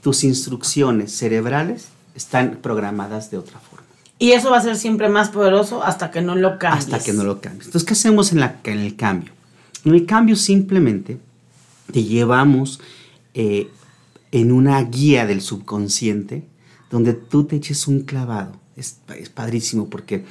[0.00, 3.86] tus instrucciones cerebrales están programadas de otra forma.
[4.18, 6.86] Y eso va a ser siempre más poderoso hasta que no lo cambies.
[6.86, 7.66] Hasta que no lo cambies.
[7.66, 9.32] Entonces, ¿qué hacemos en, la, en el cambio?
[9.84, 11.18] En el cambio simplemente
[11.92, 12.80] te llevamos
[13.34, 13.68] eh,
[14.32, 16.44] en una guía del subconsciente
[16.90, 18.52] donde tú te eches un clavado.
[18.76, 19.00] Es,
[19.34, 20.24] padrísimo porque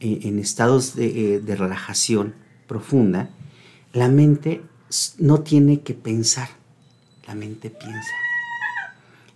[0.00, 2.34] eh, en estados de, eh, de, relajación
[2.66, 3.30] profunda,
[3.92, 4.62] la mente
[5.18, 6.48] no tiene que pensar,
[7.26, 8.14] la mente piensa.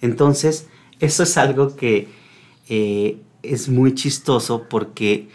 [0.00, 0.66] Entonces,
[1.00, 2.08] eso es algo que
[3.42, 5.28] es muy chistoso porque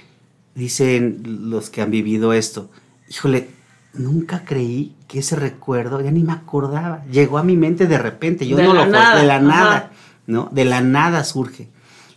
[0.55, 2.69] dicen los que han vivido esto,
[3.09, 3.49] híjole,
[3.93, 8.47] nunca creí que ese recuerdo, ya ni me acordaba, llegó a mi mente de repente,
[8.47, 9.19] yo no lo nada.
[9.19, 9.91] de la nada,
[10.27, 10.49] ¿no?
[10.51, 11.67] De la nada surge.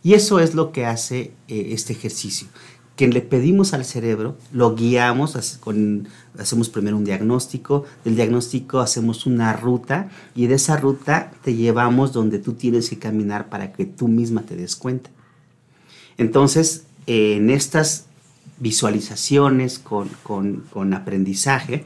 [0.02, 2.48] Y eso es lo que hace eh, este ejercicio,
[2.96, 9.26] que le pedimos al cerebro, lo guiamos, con, hacemos primero un diagnóstico, del diagnóstico hacemos
[9.26, 13.86] una ruta y de esa ruta te llevamos donde tú tienes que caminar para que
[13.86, 15.10] tú misma te des cuenta.
[16.18, 18.06] Entonces, en estas
[18.58, 21.84] visualizaciones, con, aprendizaje,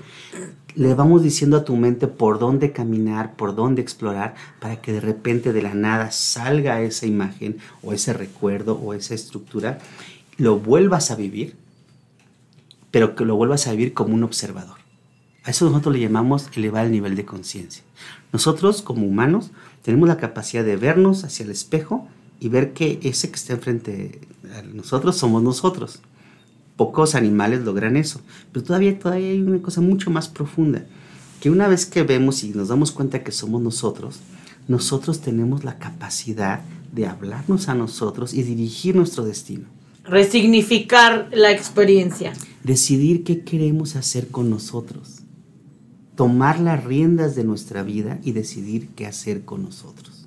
[0.74, 5.00] le vamos diciendo a tu mente por dónde caminar, por dónde explorar, para que de
[5.00, 9.78] repente de la nada salga esa imagen o ese recuerdo o esa estructura,
[10.38, 11.56] lo vuelvas a vivir,
[12.90, 14.78] pero que lo vuelvas a vivir como un observador.
[15.44, 17.84] A eso nosotros le llamamos elevar el nivel de conciencia.
[18.32, 22.08] Nosotros como humanos tenemos la capacidad de vernos hacia el espejo
[22.40, 24.20] y ver que ese que está enfrente
[24.56, 26.00] a nosotros somos nosotros.
[26.76, 28.20] Pocos animales logran eso,
[28.52, 30.84] pero todavía, todavía hay una cosa mucho más profunda,
[31.40, 34.20] que una vez que vemos y nos damos cuenta que somos nosotros,
[34.68, 36.60] nosotros tenemos la capacidad
[36.92, 39.75] de hablarnos a nosotros y dirigir nuestro destino.
[40.08, 42.32] Resignificar la experiencia.
[42.62, 45.16] Decidir qué queremos hacer con nosotros.
[46.14, 50.26] Tomar las riendas de nuestra vida y decidir qué hacer con nosotros.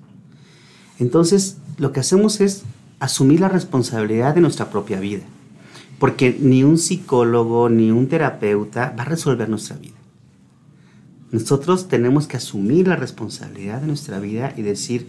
[0.99, 2.63] Entonces, lo que hacemos es
[2.99, 5.23] asumir la responsabilidad de nuestra propia vida
[5.99, 9.93] porque ni un psicólogo ni un terapeuta va a resolver nuestra vida.
[11.31, 15.07] Nosotros tenemos que asumir la responsabilidad de nuestra vida y decir,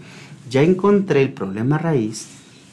[0.50, 2.26] ya encontré el problema raíz,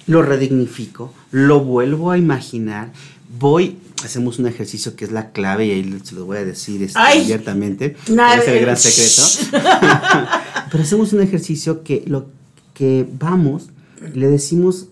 [0.08, 2.92] lo redignifico, lo vuelvo a imaginar,
[3.40, 6.82] voy, hacemos un ejercicio que es la clave y ahí se lo voy a decir
[6.82, 9.58] este, abiertamente, es el gran secreto,
[10.72, 12.28] pero hacemos un ejercicio que lo
[12.74, 13.70] que vamos,
[14.14, 14.88] le decimos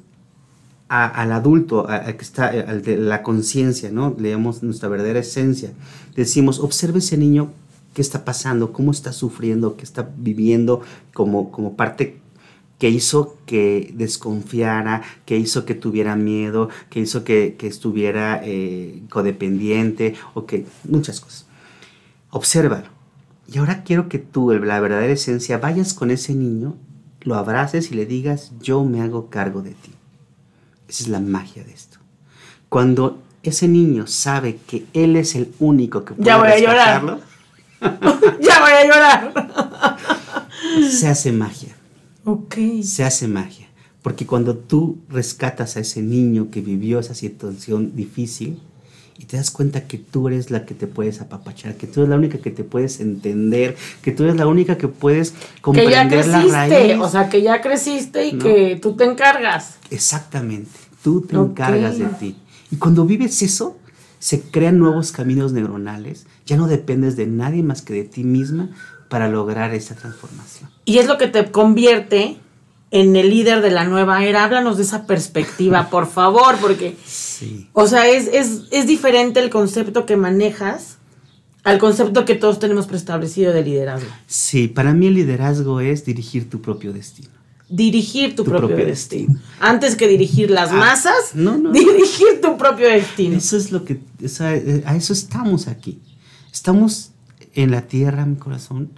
[0.87, 4.15] al adulto, al que está, al de la conciencia, ¿no?
[4.19, 5.71] Leemos nuestra verdadera esencia.
[6.15, 7.51] Decimos, observe ese niño,
[7.93, 10.81] qué está pasando, cómo está sufriendo, qué está viviendo
[11.13, 12.19] como, como parte
[12.77, 20.15] que hizo que desconfiara, que hizo que tuviera miedo, que hizo que, estuviera eh, codependiente,
[20.33, 21.45] o que muchas cosas.
[22.31, 22.87] Obsérvalo.
[23.47, 26.75] Y ahora quiero que tú, la verdadera esencia, vayas con ese niño,
[27.21, 29.91] lo abraces y le digas, yo me hago cargo de ti.
[30.87, 31.99] Esa es la magia de esto.
[32.69, 37.19] Cuando ese niño sabe que él es el único que puede ya voy a llorar.
[38.41, 40.47] ya voy a llorar.
[40.89, 41.74] se hace magia.
[42.25, 42.55] Ok.
[42.83, 43.67] Se hace magia.
[44.01, 48.59] Porque cuando tú rescatas a ese niño que vivió esa situación difícil
[49.17, 52.09] y te das cuenta que tú eres la que te puedes apapachar, que tú eres
[52.09, 56.17] la única que te puedes entender, que tú eres la única que puedes comprender que
[56.17, 56.99] ya la raíz.
[56.99, 59.77] O sea, que ya creciste y que tú te encargas.
[59.89, 60.69] Exactamente,
[61.03, 62.35] tú te encargas de ti.
[62.71, 63.77] Y cuando vives eso,
[64.19, 68.69] se crean nuevos caminos neuronales, ya no dependes de nadie más que de ti misma
[69.15, 70.69] para lograr esa transformación.
[70.83, 72.35] Y es lo que te convierte
[72.91, 74.43] en el líder de la nueva era.
[74.43, 77.69] Háblanos de esa perspectiva, por favor, porque, sí.
[77.71, 80.97] o sea, es, es, diferente el concepto que manejas
[81.63, 84.09] al concepto que todos tenemos preestablecido de liderazgo.
[84.27, 87.29] Sí, para mí el liderazgo es dirigir tu propio destino.
[87.69, 89.39] Dirigir tu, propio, destino.
[89.61, 93.37] Antes que dirigir las ah, masas, no, no, dirigir tu propio destino.
[93.37, 94.01] Eso es lo que,
[94.83, 96.01] a eso estamos aquí.
[96.51, 97.11] Estamos
[97.53, 98.91] en la tierra, mi corazón,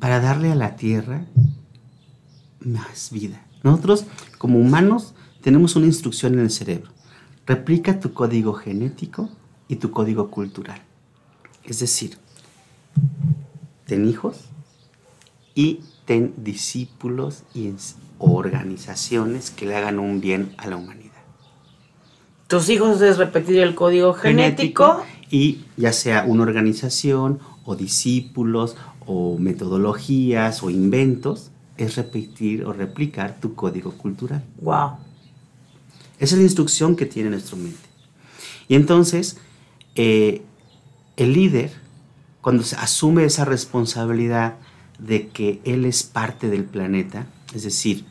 [0.00, 1.26] para darle a la tierra
[2.60, 3.44] más vida.
[3.62, 4.04] Nosotros,
[4.38, 6.90] como humanos, tenemos una instrucción en el cerebro.
[7.46, 9.30] Replica tu código genético
[9.68, 10.80] y tu código cultural.
[11.64, 12.16] Es decir,
[13.86, 14.48] ten hijos
[15.54, 17.72] y ten discípulos y
[18.18, 21.08] organizaciones que le hagan un bien a la humanidad.
[22.46, 28.76] Tus hijos es repetir el código genético, genético y ya sea una organización o discípulos
[29.08, 34.44] o metodologías o inventos es repetir o replicar tu código cultural.
[34.60, 34.98] Wow.
[36.18, 37.88] Esa es la instrucción que tiene nuestra mente.
[38.68, 39.38] Y entonces,
[39.94, 40.42] eh,
[41.16, 41.72] el líder,
[42.42, 44.56] cuando se asume esa responsabilidad
[44.98, 48.04] de que él es parte del planeta, es decir,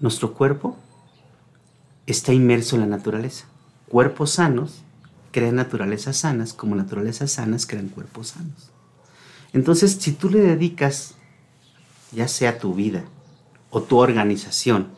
[0.00, 0.76] nuestro cuerpo
[2.06, 3.44] está inmerso en la naturaleza.
[3.88, 4.82] Cuerpos sanos
[5.30, 8.69] crean naturalezas sanas, como naturalezas sanas crean cuerpos sanos.
[9.52, 11.14] Entonces, si tú le dedicas,
[12.12, 13.04] ya sea tu vida
[13.70, 14.88] o tu organización,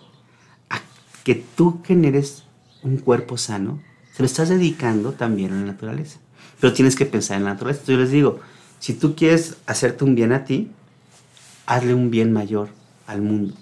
[0.71, 0.81] a
[1.25, 2.45] que tú generes
[2.83, 3.81] un cuerpo sano,
[4.13, 6.19] se lo estás dedicando también a la naturaleza.
[6.61, 7.81] Pero tienes que pensar en la naturaleza.
[7.81, 8.41] Entonces yo les digo,
[8.79, 10.71] si tú quieres hacerte un bien a ti,
[11.67, 12.69] hazle un bien mayor
[13.07, 13.55] al mundo.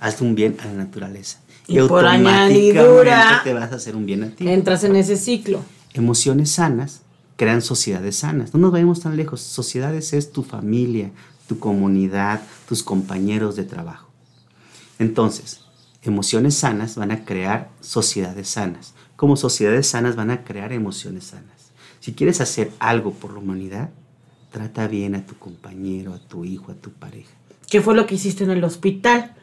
[0.00, 1.38] Hazle un bien a la naturaleza.
[1.68, 4.48] Y, por añadidura te vas a hacer un bien a ti.
[4.48, 5.60] Entras en ese ciclo.
[5.94, 7.02] Emociones sanas
[7.36, 8.54] crean sociedades sanas.
[8.54, 9.40] No nos vayamos tan lejos.
[9.40, 11.10] Sociedades es tu familia,
[11.48, 14.08] tu comunidad, tus compañeros de trabajo.
[14.98, 15.60] Entonces,
[16.02, 18.94] emociones sanas van a crear sociedades sanas.
[19.16, 21.72] Como sociedades sanas van a crear emociones sanas.
[22.00, 23.90] Si quieres hacer algo por la humanidad,
[24.50, 27.30] trata bien a tu compañero, a tu hijo, a tu pareja.
[27.70, 29.34] ¿Qué fue lo que hiciste en el hospital?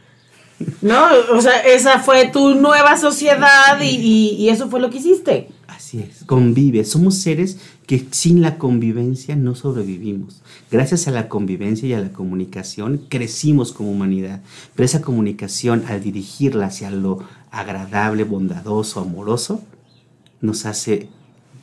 [0.82, 1.06] ¿No?
[1.34, 3.96] O sea, esa fue tu nueva sociedad y,
[4.38, 5.50] y eso fue lo que hiciste.
[5.68, 6.84] Así es, convive.
[6.84, 7.58] Somos seres
[7.90, 10.44] que sin la convivencia no sobrevivimos.
[10.70, 14.42] Gracias a la convivencia y a la comunicación crecimos como humanidad.
[14.76, 19.64] Pero esa comunicación, al dirigirla hacia lo agradable, bondadoso, amoroso,
[20.40, 21.10] nos hace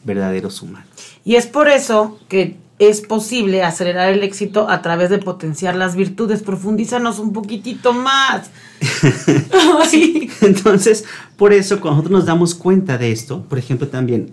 [0.02, 0.88] verdaderos humanos.
[1.24, 5.94] Y es por eso que es posible acelerar el éxito a través de potenciar las
[5.94, 6.42] virtudes.
[6.42, 8.50] Profundízanos un poquitito más.
[9.88, 10.28] sí.
[10.40, 11.04] Entonces,
[11.36, 14.32] por eso, cuando nosotros nos damos cuenta de esto, por ejemplo, también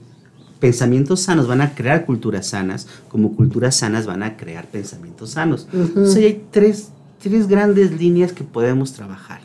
[0.63, 5.67] pensamientos sanos van a crear culturas sanas, como culturas sanas van a crear pensamientos sanos.
[5.73, 6.87] Entonces, hay tres,
[7.21, 9.41] tres grandes líneas que podemos trabajar.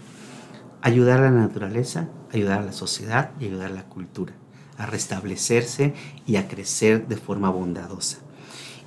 [0.81, 4.33] Ayudar a la naturaleza, ayudar a la sociedad y ayudar a la cultura
[4.77, 5.93] a restablecerse
[6.25, 8.19] y a crecer de forma bondadosa.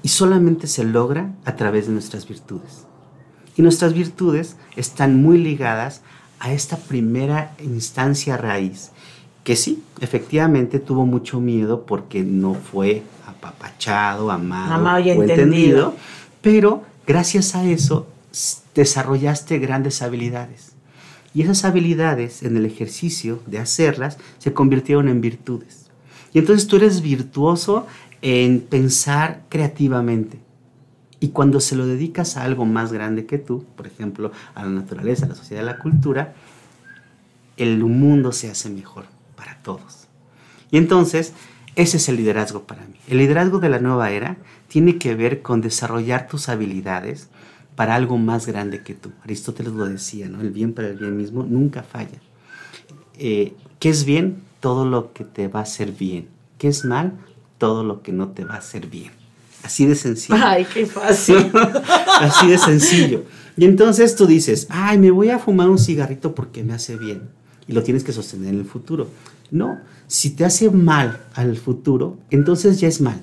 [0.01, 2.85] Y solamente se logra a través de nuestras virtudes.
[3.57, 5.99] Y nuestras virtudes están muy ligadas
[6.39, 8.91] a esta primera instancia raíz,
[9.43, 15.95] que sí, efectivamente tuvo mucho miedo porque no fue apapachado, amado, y o entendido,
[16.41, 18.07] pero gracias a eso
[18.75, 20.73] desarrollaste grandes habilidades.
[21.33, 25.89] Y esas habilidades en el ejercicio de hacerlas se convirtieron en virtudes.
[26.33, 27.87] Y entonces tú eres virtuoso
[28.21, 30.39] en pensar creativamente.
[31.19, 34.69] Y cuando se lo dedicas a algo más grande que tú, por ejemplo, a la
[34.69, 36.33] naturaleza, a la sociedad, a la cultura,
[37.57, 39.05] el mundo se hace mejor
[39.41, 40.07] para todos.
[40.69, 41.33] Y entonces,
[41.75, 42.99] ese es el liderazgo para mí.
[43.07, 44.37] El liderazgo de la nueva era
[44.67, 47.29] tiene que ver con desarrollar tus habilidades
[47.75, 49.11] para algo más grande que tú.
[49.23, 50.41] Aristóteles lo decía, ¿no?
[50.41, 52.19] El bien para el bien mismo nunca falla.
[53.17, 54.43] Eh, ¿Qué es bien?
[54.59, 56.27] Todo lo que te va a hacer bien.
[56.59, 57.13] ¿Qué es mal?
[57.61, 59.11] todo lo que no te va a hacer bien.
[59.61, 60.39] Así de sencillo.
[60.43, 61.51] Ay, qué fácil.
[62.19, 63.23] Así de sencillo.
[63.55, 67.29] Y entonces tú dices, ay, me voy a fumar un cigarrito porque me hace bien.
[67.67, 69.07] Y lo tienes que sostener en el futuro.
[69.51, 73.21] No, si te hace mal al futuro, entonces ya es mal.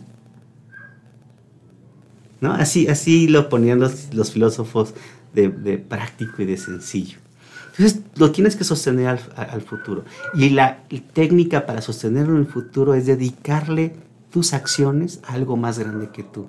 [2.41, 2.53] ¿No?
[2.53, 4.95] Así, así lo ponían los, filósofos
[5.35, 7.19] de, práctico y de sencillo.
[7.73, 10.05] Entonces lo tienes que sostener al, al futuro.
[10.35, 13.95] Y la técnica para sostenerlo en el futuro es dedicarle
[14.31, 16.47] tus acciones a algo más grande que tú.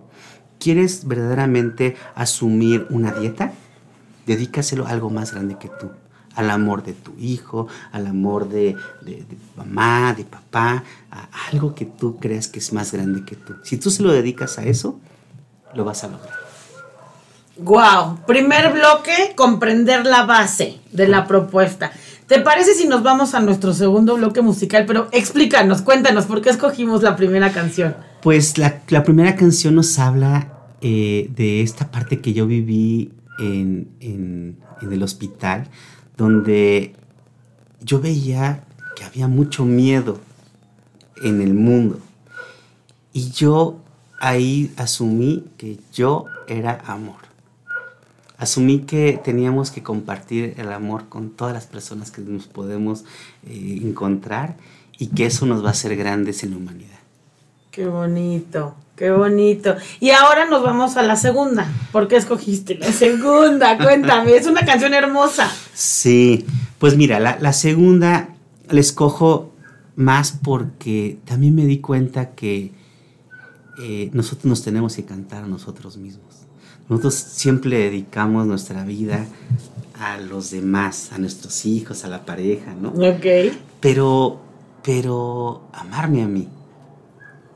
[0.59, 3.53] ¿Quieres verdaderamente asumir una dieta?
[4.27, 5.89] Dedícaselo a algo más grande que tú.
[6.39, 9.25] Al amor de tu hijo, al amor de, de,
[9.57, 13.55] mamá, de papá, a algo que tú creas que es más grande que tú.
[13.63, 14.99] Si tú se lo dedicas a eso,
[15.73, 16.39] lo vas a lograr.
[17.57, 21.91] Wow, primer bloque, comprender la base de la propuesta.
[22.25, 24.85] ¿Te parece si nos vamos a nuestro segundo bloque musical?
[24.85, 27.95] Pero explícanos, cuéntanos, ¿por qué escogimos la primera canción?
[28.21, 34.57] Pues la, primera canción nos habla eh, de esta parte que yo viví en, en,
[34.81, 35.67] en el hospital,
[36.19, 36.93] donde
[37.81, 38.63] yo veía
[38.95, 40.19] que había mucho miedo
[41.23, 41.99] en el mundo.
[43.11, 43.79] Y yo
[44.21, 47.29] ahí asumí que yo era amor
[48.39, 53.03] asumí que teníamos que compartir el amor con todas las personas que nos podemos
[53.45, 54.55] eh, encontrar
[54.97, 56.98] y que eso nos va a hacer grandes en la humanidad.
[57.79, 59.73] Qué bonito, qué bonito.
[60.01, 61.65] Y ahora nos vamos a la segunda.
[61.93, 63.77] ¿Por qué escogiste la segunda?
[63.81, 65.49] Cuéntame, es una canción hermosa.
[65.73, 66.45] Sí,
[66.77, 68.35] pues mira, la, segunda
[68.67, 69.53] la escojo
[69.95, 72.73] más porque también me di cuenta que
[73.81, 76.47] eh, nosotros nos tenemos que cantar a nosotros mismos.
[76.89, 79.25] Nosotros siempre dedicamos nuestra vida
[79.97, 82.89] a los demás, a nuestros hijos, a la pareja, ¿no?
[82.89, 83.55] Ok.
[83.79, 84.41] Pero,
[84.83, 86.49] pero amarme a mí,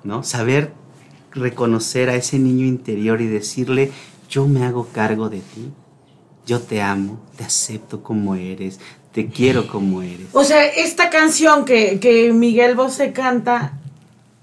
[0.03, 0.23] ¿no?
[0.23, 0.73] Saber
[1.31, 3.91] reconocer a ese niño interior y decirle,
[4.29, 5.71] yo me hago cargo de ti,
[6.45, 8.79] yo te amo, te acepto como eres,
[9.11, 10.27] te quiero como eres.
[10.33, 13.79] O sea, esta canción que, que Miguel Bosé canta,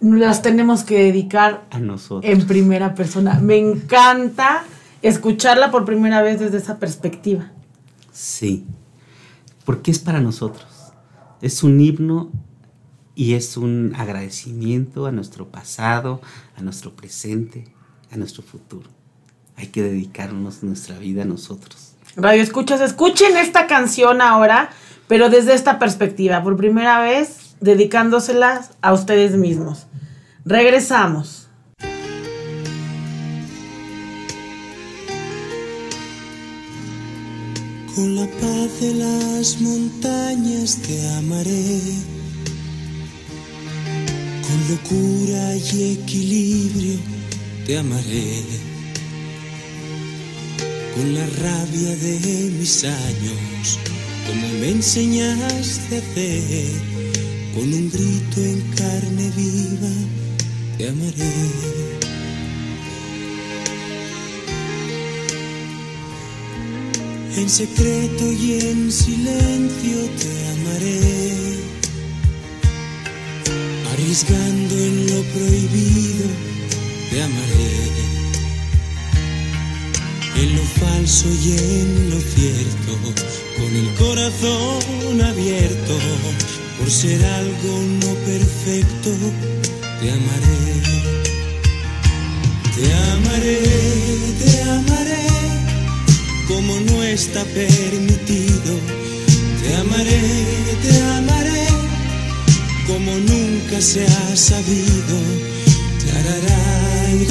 [0.00, 2.30] las tenemos que dedicar a nosotros.
[2.30, 3.38] En primera persona.
[3.40, 4.64] Me encanta
[5.02, 7.50] escucharla por primera vez desde esa perspectiva.
[8.12, 8.64] Sí,
[9.64, 10.66] porque es para nosotros.
[11.42, 12.30] Es un himno
[13.20, 16.22] y es un agradecimiento a nuestro pasado,
[16.56, 17.66] a nuestro presente,
[18.10, 18.88] a nuestro futuro.
[19.58, 21.92] Hay que dedicarnos nuestra vida a nosotros.
[22.16, 24.70] Radio Escuchas, escuchen esta canción ahora,
[25.06, 29.86] pero desde esta perspectiva, por primera vez dedicándoselas a ustedes mismos.
[30.46, 31.50] Regresamos.
[37.94, 42.19] Con la paz de las montañas te amaré.
[44.50, 46.98] Con locura y equilibrio
[47.64, 48.42] te amaré.
[50.96, 53.78] Con la rabia de mis años,
[54.26, 56.66] como me enseñaste a hacer.
[57.54, 59.94] Con un grito en carne viva
[60.78, 61.90] te amaré.
[67.36, 71.49] En secreto y en silencio te amaré,
[74.00, 76.26] arriesgando en lo prohibido
[77.10, 77.72] te amaré,
[80.36, 82.98] en lo falso y en lo cierto,
[83.58, 85.98] con el corazón abierto,
[86.78, 89.10] por ser algo no perfecto,
[90.00, 90.62] te amaré,
[92.76, 93.60] te amaré,
[94.44, 95.26] te amaré
[96.48, 98.78] como no está permitido.
[99.62, 100.20] Te amaré,
[100.82, 101.39] te amaré,
[102.90, 105.16] como nunca se ha sabido.
[106.04, 107.26] Tararay,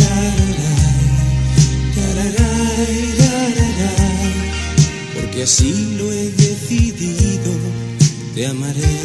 [5.16, 7.52] porque así lo he decidido,
[8.36, 9.00] te amaré.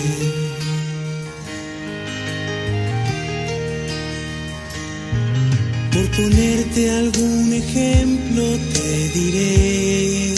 [5.93, 8.43] Por ponerte algún ejemplo
[8.75, 10.35] te diré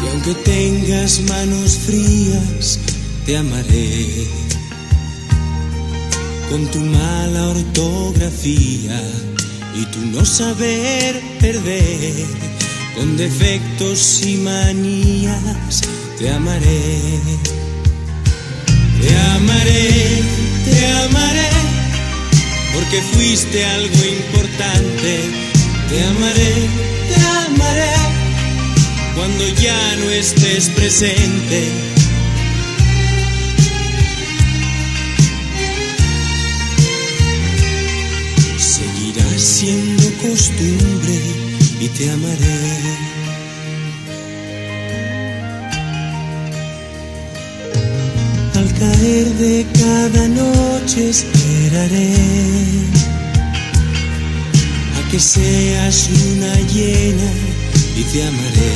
[0.00, 2.78] que aunque tengas manos frías,
[3.26, 4.26] te amaré.
[6.48, 9.00] Con tu mala ortografía
[9.74, 12.26] y tu no saber perder,
[12.96, 15.80] con defectos y manías,
[16.18, 17.20] te amaré.
[19.00, 20.22] Te amaré,
[20.64, 21.50] te amaré
[22.74, 25.20] porque fuiste algo importante.
[25.88, 26.54] Te amaré,
[27.08, 27.94] te amaré,
[29.14, 31.89] cuando ya no estés presente.
[39.56, 41.16] Siendo costumbre
[41.80, 43.10] y te amaré.
[48.80, 52.14] caer de cada noche esperaré
[54.98, 57.30] a que seas luna llena
[58.00, 58.74] y te amaré.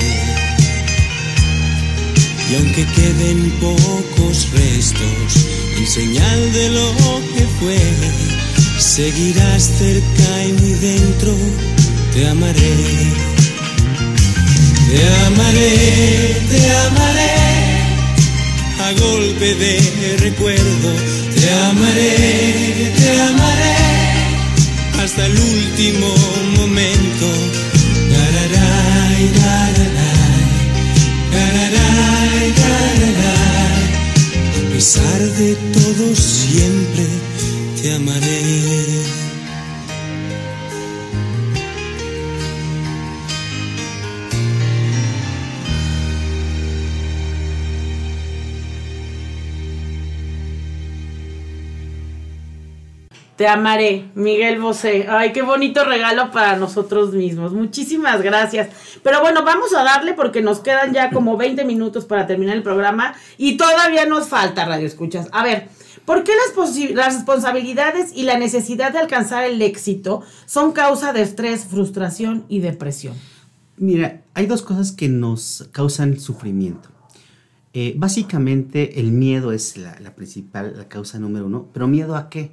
[2.51, 5.31] Y aunque queden pocos restos,
[5.79, 6.89] en señal de lo
[7.35, 7.81] que fue,
[8.95, 11.34] seguirás cerca y muy dentro,
[12.12, 12.74] te amaré.
[14.88, 17.34] Te amaré, te amaré,
[18.86, 20.90] a golpe de recuerdo,
[21.34, 23.76] te amaré, te amaré,
[25.03, 26.14] hasta el último
[26.59, 27.26] momento.
[28.14, 30.05] Gararay, gararay,
[31.34, 32.49] gararay.
[34.57, 37.24] A pesar de todo siempre
[37.85, 39.05] te amaré.
[53.37, 55.07] Te amaré, Miguel Bosé.
[55.11, 57.53] Ay, qué bonito regalo para nosotros mismos.
[57.53, 58.70] Muchísimas gracias.
[59.03, 62.62] Pero bueno, vamos a darle porque nos quedan ya como 20 minutos para terminar el
[62.62, 65.28] programa y todavía nos falta Radio Escuchas.
[65.32, 65.68] A ver,
[66.05, 71.22] ¿por qué las, las responsabilidades y la necesidad de alcanzar el éxito son causa de
[71.22, 73.14] estrés, frustración y depresión?
[73.76, 76.88] Mira, hay dos cosas que nos causan sufrimiento.
[77.72, 82.30] Eh, básicamente el miedo es la, la principal, la causa número uno, pero miedo a
[82.30, 82.52] qué?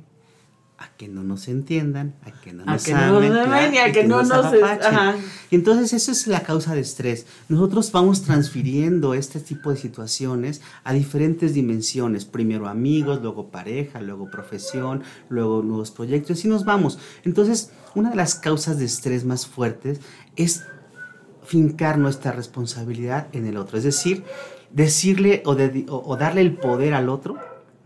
[0.83, 2.83] A que no nos entiendan, a que no A nos
[3.17, 3.31] amen,
[3.77, 4.53] a que no nos-.
[5.51, 7.27] Y entonces esa es la causa de estrés.
[7.49, 12.25] Nosotros vamos transfiriendo este tipo de situaciones a diferentes dimensiones.
[12.25, 16.97] Primero amigos, luego pareja, luego profesión, luego nuevos proyectos y nos vamos.
[17.25, 19.99] Entonces, una de las causas de estrés más fuertes
[20.35, 20.63] es
[21.43, 23.77] fincar nuestra responsabilidad en el otro.
[23.77, 24.23] Es decir,
[24.71, 27.37] decirle o, de- o- o darle el poder al otro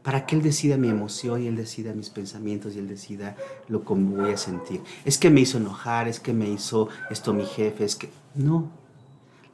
[0.06, 3.36] para que él decida mi emoción y él decida mis pensamientos y él decida
[3.68, 4.82] lo que voy a sentir.
[5.04, 8.12] Es que me hizo enojar, es que me hizo esto mi jefe, es que...
[8.36, 8.70] No,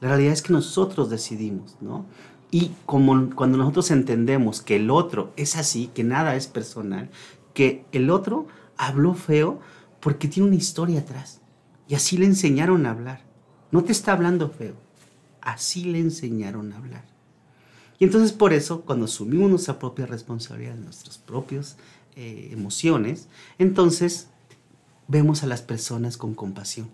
[0.02, 2.04] la realidad es que nosotros decidimos, ¿no?
[2.50, 7.08] Y como cuando nosotros entendemos que el otro es así, que nada es personal,
[7.54, 8.46] que el otro
[8.76, 9.58] habló feo
[10.00, 11.40] porque tiene una historia atrás.
[11.88, 13.24] Y así le enseñaron a hablar.
[13.70, 14.74] No te está hablando feo.
[15.40, 17.11] Así le enseñaron a hablar.
[18.02, 21.76] Y entonces por eso, cuando asumimos nuestra propia responsabilidad, nuestras propias
[22.16, 23.28] eh, emociones,
[23.60, 24.26] entonces
[25.06, 26.90] vemos a las personas con compasión.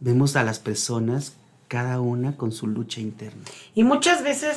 [0.00, 1.34] Vemos a las personas
[1.68, 3.42] cada una con su lucha interna.
[3.74, 4.56] Y muchas veces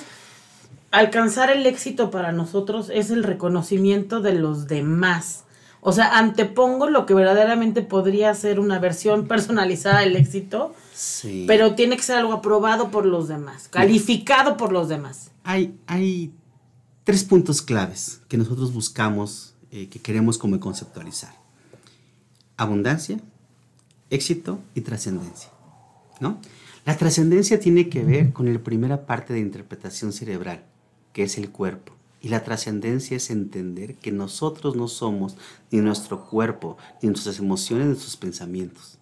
[0.92, 5.44] alcanzar el éxito para nosotros es el reconocimiento de los demás.
[5.82, 11.46] O sea, antepongo lo que verdaderamente podría ser una versión personalizada del éxito, Sí.
[11.48, 15.30] pero tiene que ser algo aprobado por los demás, calificado por los demás.
[15.44, 16.34] hay, hay
[17.04, 21.34] tres puntos claves que nosotros buscamos, eh, que queremos como conceptualizar.
[22.58, 23.22] Abundancia,
[24.10, 25.50] éxito y trascendencia.
[26.20, 26.42] ¿no?
[26.86, 30.66] La trascendencia tiene que ver con la primera parte de interpretación cerebral,
[31.14, 31.94] que es el cuerpo.
[32.20, 35.38] Y la trascendencia es entender que nosotros no somos
[35.72, 38.98] ni nuestro cuerpo, ni nuestras emociones, ni nuestros pensamientos.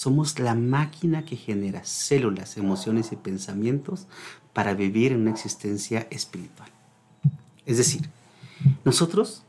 [0.00, 4.06] Somos la máquina que genera células, emociones y pensamientos
[4.54, 6.70] para vivir en una existencia espiritual.
[7.66, 8.08] Es decir,
[8.82, 9.42] nosotros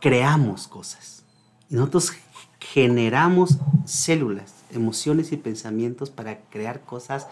[0.00, 1.22] creamos cosas
[1.68, 2.14] y nosotros
[2.60, 7.26] generamos células, emociones y pensamientos para crear cosas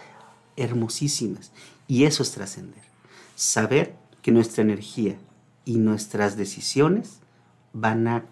[0.55, 1.53] hermosísimas.
[1.87, 2.83] Y eso es trascender.
[3.35, 5.17] Saber que nuestra energía
[5.65, 7.21] y nuestras decisiones
[7.73, 8.27] van a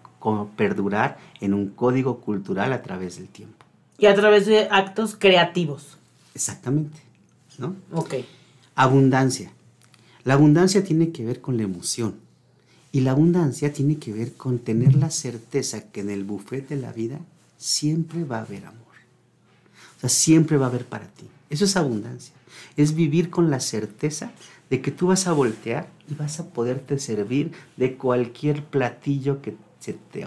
[0.55, 3.56] perdurar en un código cultural a través del tiempo.
[3.97, 5.97] Y a través de actos creativos.
[6.35, 7.07] Exactamente.
[7.57, 7.75] ¿no?
[7.91, 8.15] Ok.
[8.75, 9.51] Abundancia.
[10.23, 12.15] La abundancia tiene que ver con la emoción.
[12.91, 16.77] Y la abundancia tiene que ver con tener la certeza que en el buffet de
[16.77, 17.19] la vida
[17.57, 18.81] siempre va a haber amor.
[19.97, 21.27] O sea, siempre va a haber para ti.
[21.49, 22.33] Eso es abundancia.
[22.75, 24.31] Es vivir con la certeza
[24.69, 29.55] de que tú vas a voltear y vas a poderte servir de cualquier platillo que
[29.79, 30.25] se te,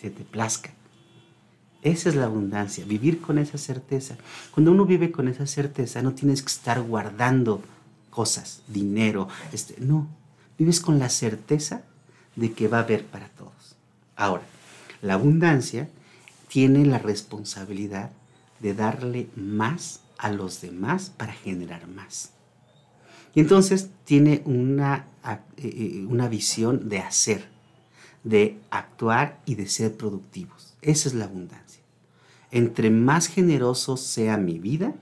[0.00, 0.72] se te plazca.
[1.82, 4.16] Esa es la abundancia, vivir con esa certeza.
[4.52, 7.60] Cuando uno vive con esa certeza, no tienes que estar guardando
[8.10, 10.06] cosas, dinero, este, no.
[10.58, 11.82] Vives con la certeza
[12.36, 13.76] de que va a haber para todos.
[14.14, 14.44] Ahora,
[15.00, 15.88] la abundancia
[16.48, 18.10] tiene la responsabilidad
[18.60, 22.30] de darle más a los demás para generar más.
[23.34, 27.48] Y entonces tiene una, eh, eh, una visión de hacer,
[28.22, 30.74] de actuar y de ser productivos.
[30.82, 31.71] Esa es la abundancia.
[32.52, 34.94] Entre más generoso sea mi vida,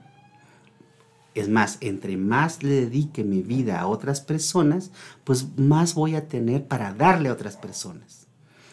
[1.35, 4.91] es más, entre más le dedique mi vida a otras personas,
[5.23, 8.27] pues más voy a tener para darle a otras personas.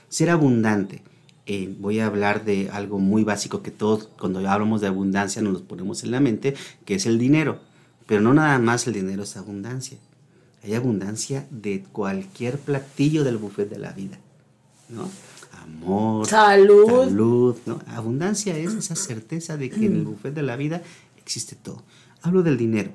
[0.08, 1.02] Ser abundante.
[1.46, 5.54] eh, voy a hablar de algo muy básico que todos cuando hablamos de abundancia nos
[5.54, 6.54] lo ponemos en la mente,
[6.84, 7.60] que es el dinero.
[8.06, 9.98] Pero no nada más el dinero es abundancia.
[10.62, 14.18] Hay abundancia de cualquier platillo del buffet de la vida,
[14.88, 15.08] ¿no?
[15.68, 17.04] Amor, Salud.
[17.04, 17.80] salud, ¿no?
[17.88, 20.82] Abundancia es esa certeza de que en el buffet de la vida
[21.16, 21.82] existe todo.
[22.22, 22.90] Hablo del dinero.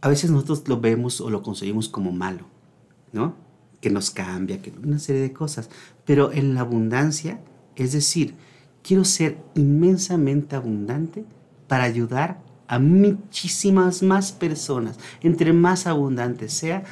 [0.00, 2.46] A veces nosotros lo vemos o lo conseguimos como malo,
[3.12, 3.34] ¿no?
[3.80, 5.68] Que nos cambia, que una serie de cosas.
[6.06, 7.40] Pero en la abundancia,
[7.76, 8.34] es decir,
[8.82, 11.24] quiero ser inmensamente abundante
[11.68, 14.98] para ayudar a muchísimas más personas.
[15.22, 16.84] Entre más abundante sea,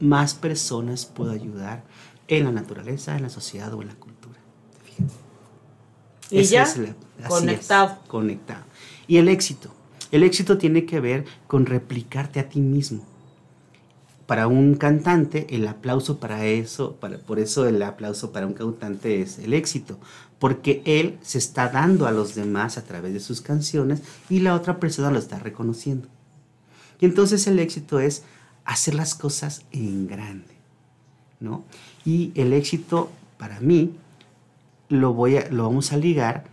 [0.00, 1.84] más personas puedo ayudar
[2.28, 4.05] en la naturaleza, en la sociedad o en la cultura.
[6.30, 7.98] Y Esa ya, es la- conectado.
[8.02, 8.64] es, conectado.
[9.06, 9.72] Y el éxito.
[10.12, 13.04] El éxito tiene que ver con replicarte a ti mismo.
[14.26, 19.20] Para un cantante, el aplauso para eso, para, por eso el aplauso para un cantante
[19.22, 19.98] es el éxito,
[20.40, 24.54] porque él se está dando a los demás a través de sus canciones y la
[24.54, 26.08] otra persona lo está reconociendo.
[27.00, 28.24] Y entonces el éxito es
[28.64, 30.56] hacer las cosas en grande,
[31.38, 31.64] ¿no?
[32.04, 33.94] Y el éxito para mí
[34.88, 36.44] lo, voy a, lo vamos a ligar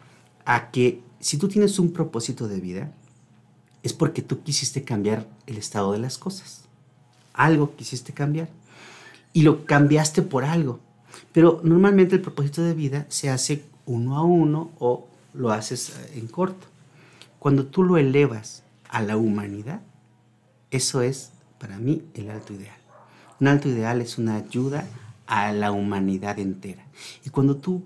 [0.45, 2.91] a que si tú tienes un propósito de vida,
[3.81, 6.65] es porque tú quisiste cambiar el estado de las cosas.
[7.33, 8.49] Algo quisiste cambiar.
[9.33, 10.79] Y lo cambiaste por algo.
[11.31, 16.19] Pero normalmente el propósito de vida se hace uno a uno o lo haces eh,
[16.19, 16.67] en corto.
[17.39, 19.81] Cuando tú lo elevas a la humanidad,
[20.71, 22.77] eso es para mí el alto ideal.
[23.39, 24.87] Un alto ideal es una ayuda
[25.27, 26.85] a la humanidad entera.
[27.25, 27.83] Y cuando tú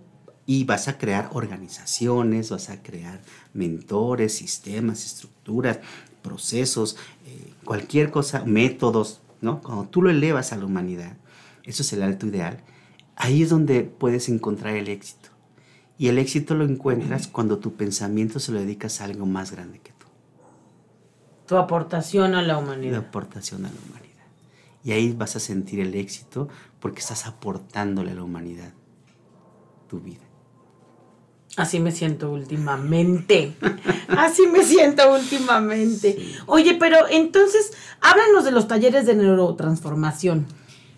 [0.47, 3.21] y vas a crear organizaciones, vas a crear
[3.53, 5.79] mentores, sistemas, estructuras,
[6.23, 9.61] procesos, eh, cualquier cosa, métodos, ¿no?
[9.61, 11.17] Cuando tú lo elevas a la humanidad,
[11.65, 12.63] eso es el alto ideal,
[13.17, 15.29] ahí es donde puedes encontrar el éxito.
[15.97, 19.79] Y el éxito lo encuentras cuando tu pensamiento se lo dedicas a algo más grande
[19.79, 20.05] que tú
[21.45, 22.99] Tu aportación a la humanidad.
[22.99, 24.07] aportación a la humanidad.
[24.83, 26.47] Y ahí vas a sentir el éxito
[26.79, 28.71] porque estás aportándole a la humanidad
[29.89, 30.26] tu vida.
[31.55, 33.53] Así me siento últimamente.
[34.09, 36.17] Así me siento últimamente.
[36.45, 40.45] Oye, pero entonces, háblanos de los talleres de neurotransformación.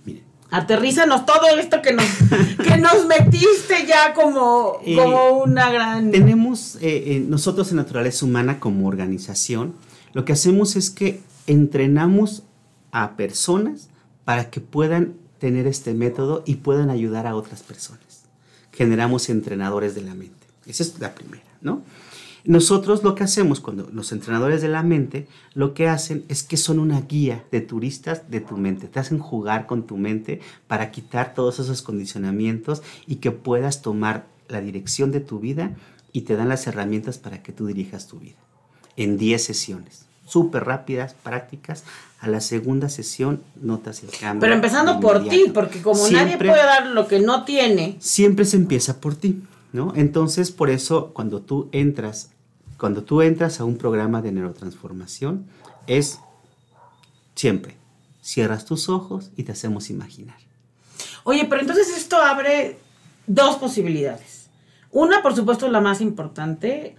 [0.05, 2.05] Miren, Aterrízanos todo esto que nos,
[2.63, 6.11] que nos metiste ya como, Eh, como una gran...
[6.11, 9.75] tenemos eh, eh, nosotros en Naturaleza Humana como organización,
[10.13, 12.43] lo que hacemos es que entrenamos
[12.91, 13.89] a personas
[14.25, 18.25] para que puedan tener este método y puedan ayudar a otras personas.
[18.73, 20.38] Generamos entrenadores de la mente.
[20.71, 21.81] Esa es la primera, ¿no?
[22.45, 26.57] Nosotros lo que hacemos cuando los entrenadores de la mente lo que hacen es que
[26.57, 28.87] son una guía de turistas de tu mente.
[28.87, 34.25] Te hacen jugar con tu mente para quitar todos esos condicionamientos y que puedas tomar
[34.47, 35.75] la dirección de tu vida
[36.11, 38.37] y te dan las herramientas para que tú dirijas tu vida.
[38.95, 40.05] En 10 sesiones.
[40.25, 41.83] Súper rápidas, prácticas.
[42.19, 44.41] A la segunda sesión notas el cambio.
[44.41, 48.57] Pero empezando por ti, porque como nadie puede dar lo que no tiene, siempre se
[48.57, 49.41] empieza por ti,
[49.71, 49.93] ¿no?
[49.95, 52.31] Entonces, por eso, cuando tú entras,
[52.77, 55.45] cuando tú entras a un programa de neurotransformación,
[55.87, 56.19] es
[57.35, 57.77] siempre,
[58.21, 60.37] cierras tus ojos y te hacemos imaginar.
[61.23, 62.77] Oye, pero entonces esto abre
[63.27, 64.49] dos posibilidades.
[64.91, 66.95] Una, por supuesto, la más importante,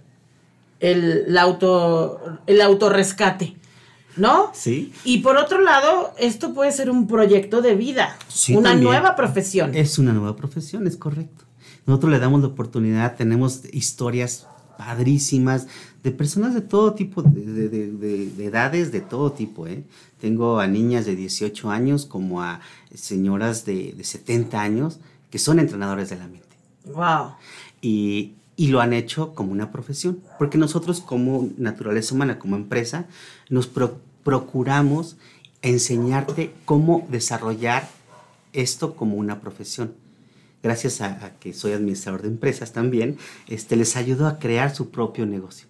[0.79, 3.57] el, la auto, el autorrescate,
[4.15, 4.49] ¿no?
[4.53, 4.93] ¿Sí?
[5.03, 8.91] Y por otro lado, esto puede ser un proyecto de vida, Sí, una también.
[8.91, 9.75] nueva profesión.
[9.75, 11.45] Es una nueva profesión, es correcto.
[11.85, 15.67] Nosotros le damos la oportunidad, tenemos historias padrísimas
[16.03, 19.67] de personas de todo tipo, de, de- de- de- de edades de todo tipo.
[19.67, 19.83] ¿eh?
[20.19, 22.59] Tengo a niñas de 18 años como a
[22.93, 26.47] señoras de, de 70 años que son entrenadores de la mente.
[26.85, 27.33] Wow.
[27.81, 33.05] Y, y lo han hecho como una profesión, porque nosotros como naturaleza humana, como empresa,
[33.49, 35.17] nos pro- procuramos
[35.61, 37.87] enseñarte cómo desarrollar
[38.53, 39.93] esto como una profesión.
[40.63, 44.89] Gracias a, a que soy administrador de empresas también, este, les ayudo a crear su
[44.91, 45.67] propio negocio.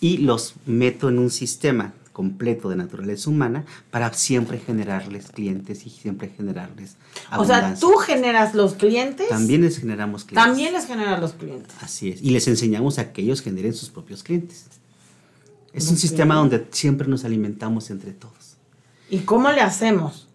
[0.00, 5.90] Y los meto en un sistema completo de naturaleza humana para siempre generarles clientes y
[5.90, 6.96] siempre generarles
[7.36, 7.80] O sea, abundancia.
[7.88, 9.28] tú generas los clientes.
[9.28, 10.46] También les generamos clientes.
[10.46, 11.74] También les generas los clientes.
[11.80, 12.22] Así es.
[12.22, 14.66] Y les enseñamos a que ellos generen sus propios clientes.
[15.72, 18.56] Es un sistema donde siempre nos alimentamos entre todos.
[19.10, 20.28] ¿Y cómo le hacemos?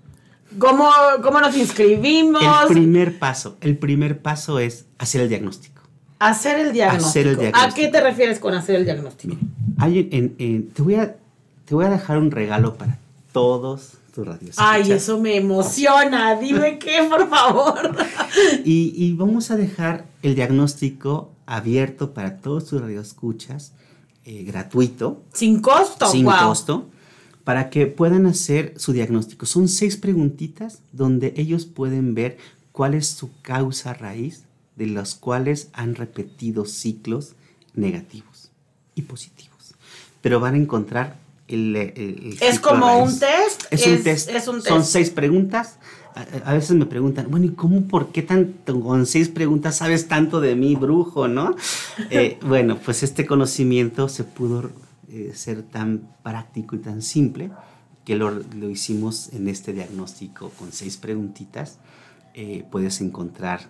[0.58, 0.90] ¿Cómo,
[1.22, 2.42] cómo nos inscribimos?
[2.68, 5.82] El primer paso, el primer paso es hacer el diagnóstico.
[6.18, 7.08] Hacer el diagnóstico.
[7.10, 9.36] Hacer el ¿A qué te refieres con hacer el diagnóstico?
[9.78, 11.16] Hay en- en- te, voy a,
[11.66, 12.98] te voy a dejar un regalo para
[13.32, 14.56] todos tus radios.
[14.58, 16.36] Ay, eso me emociona.
[16.36, 17.96] Dime qué, por favor.
[18.66, 23.72] Y, y vamos a dejar el diagnóstico abierto para todos tus radioescuchas,
[24.26, 25.22] eh, gratuito.
[25.34, 26.08] Sin costo.
[26.12, 26.34] sin wow.
[26.48, 26.86] costo.
[27.50, 29.48] Para que puedan hacer su diagnóstico.
[29.48, 32.38] Son seis preguntitas donde ellos pueden ver
[32.72, 34.44] cuál es su causa raíz
[34.76, 37.34] de las cuales han repetido ciclos
[37.74, 38.52] negativos
[38.94, 39.74] y positivos.
[40.22, 43.14] Pero van a encontrar el, el- el Es como raíz.
[43.14, 43.64] un test.
[43.72, 44.30] Es, un test.
[44.30, 45.80] Es un Son seis preguntas.
[46.14, 50.08] A, a veces me preguntan, bueno, ¿y cómo, por qué tanto, con seis preguntas sabes
[50.08, 51.56] tanto de mí, brujo, no?
[52.12, 54.70] Eh, bueno, pues este conocimiento se pudo
[55.10, 57.52] eh, ser tan práctico y tan simple
[58.06, 61.80] que lo, lo hicimos en este diagnóstico con seis preguntitas.
[62.34, 63.62] Eh, puedes encontrar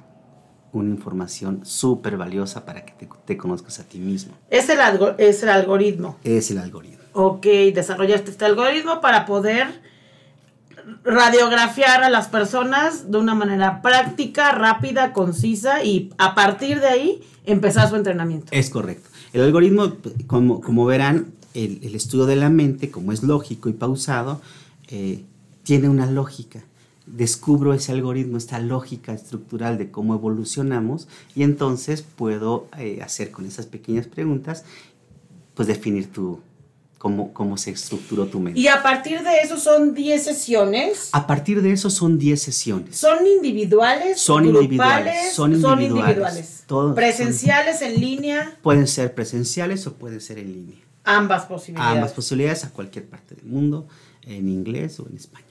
[0.72, 4.34] una información súper valiosa para que te, te conozcas a ti mismo.
[4.50, 6.18] Es el, algo- es el algoritmo.
[6.24, 7.00] Es el algoritmo.
[7.14, 9.68] Ok, desarrollaste este algoritmo para poder
[11.04, 17.24] radiografiar a las personas de una manera práctica, rápida, concisa y a partir de ahí
[17.46, 18.48] empezar su entrenamiento.
[18.52, 19.10] Es correcto.
[19.34, 19.94] El algoritmo,
[20.28, 24.42] como, verán, el, el estudio de la mente, como es lógico y pausado,
[24.88, 25.24] eh,
[25.64, 26.64] tiene una lógica.
[27.06, 33.46] Descubro ese algoritmo, esta lógica estructural de cómo evolucionamos y entonces puedo eh, hacer con
[33.46, 34.64] esas pequeñas preguntas,
[35.56, 36.40] pues definir tu,
[37.00, 38.60] cómo, cómo se estructuró tu mente.
[38.60, 41.10] Y a partir de eso son 10 sesiones.
[41.14, 42.96] A partir de eso son 10 sesiones.
[42.98, 44.20] ¿Son individuales?
[44.22, 46.64] Son grupales, individuales, son individuales.
[46.68, 50.78] Todos son- Presenciales, en línea, Pueden ser presenciales o pueden ser en línea.
[51.06, 51.96] ambas posibilidades.
[51.96, 53.88] ambas posibilidades a cualquier parte del mundo,
[54.28, 55.48] en inglés o en español.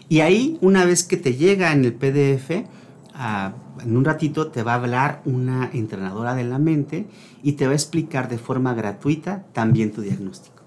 [0.09, 2.69] Y ahí, una vez que te llega en el PDF,
[3.15, 7.07] ah, en un ratito te va a hablar una entrenadora de la mente
[7.43, 10.62] y te va a explicar de forma gratuita también tu diagnóstico.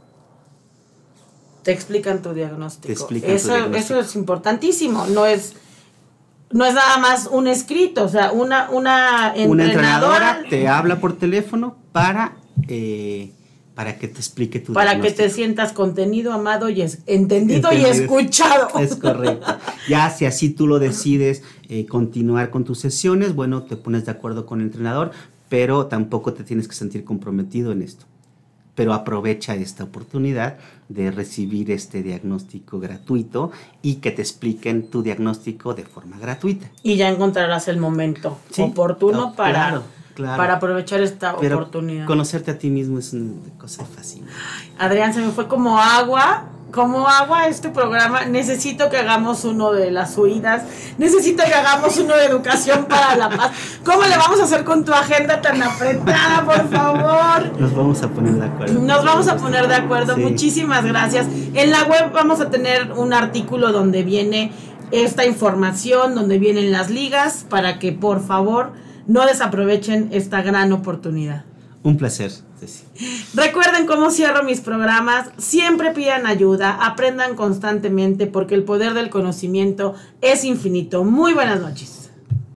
[1.66, 2.86] Te explican tu diagnóstico.
[2.88, 3.78] Te explican tu eso, diagnóstico.
[3.80, 5.08] eso es importantísimo.
[5.08, 5.54] No es,
[6.52, 9.50] no es nada más un escrito, o sea, una, una entrenadora.
[9.50, 12.36] Una entrenadora te habla por teléfono para,
[12.68, 13.32] eh,
[13.74, 17.84] para que te explique tu para que te sientas contenido, amado y es- entendido, y
[17.84, 18.68] escuchado.
[18.80, 19.58] Es correcto.
[19.90, 24.12] Ya si así tú lo decides eh, continuar con tus sesiones, bueno, te pones de
[24.12, 25.12] acuerdo con el entrenador,
[25.50, 28.06] pero tampoco te tienes que sentir comprometido en esto.
[28.76, 30.58] Pero aprovecha esta oportunidad
[30.90, 36.70] de recibir este diagnóstico gratuito y que te expliquen tu diagnóstico de forma gratuita.
[36.84, 39.84] Y ya encontrarás el momento Sí, oportuno no, para, claro,
[40.14, 40.38] claro.
[40.38, 42.06] para aprovechar esta Pero oportunidad.
[42.06, 44.34] conocerte a ti mismo es una cosa fascinante.
[44.78, 48.26] Adrián, se me fue como agua, como agua este programa.
[48.26, 50.64] Necesito que hagamos uno de las huidas.
[50.98, 53.52] Necesito que hagamos uno de educación para la paz.
[53.84, 57.60] ¿Cómo le vamos a hacer con tu agenda tan apretada, por favor?
[57.60, 58.82] Nos vamos a poner de acuerdo.
[58.82, 60.16] Nos vamos a poner de acuerdo.
[60.16, 60.22] Sí.
[60.22, 61.28] Muchísimas gracias.
[61.54, 64.52] En la web vamos a tener un artículo donde viene
[64.92, 68.74] esta información, donde vienen las ligas, para que por favor
[69.08, 71.46] no desaprovechen esta gran oportunidad.
[71.86, 72.84] Un placer, Ceci.
[73.36, 75.30] Recuerden cómo cierro mis programas.
[75.38, 81.04] Siempre pidan ayuda, aprendan constantemente porque el poder del conocimiento es infinito.
[81.04, 81.95] Muy buenas noches.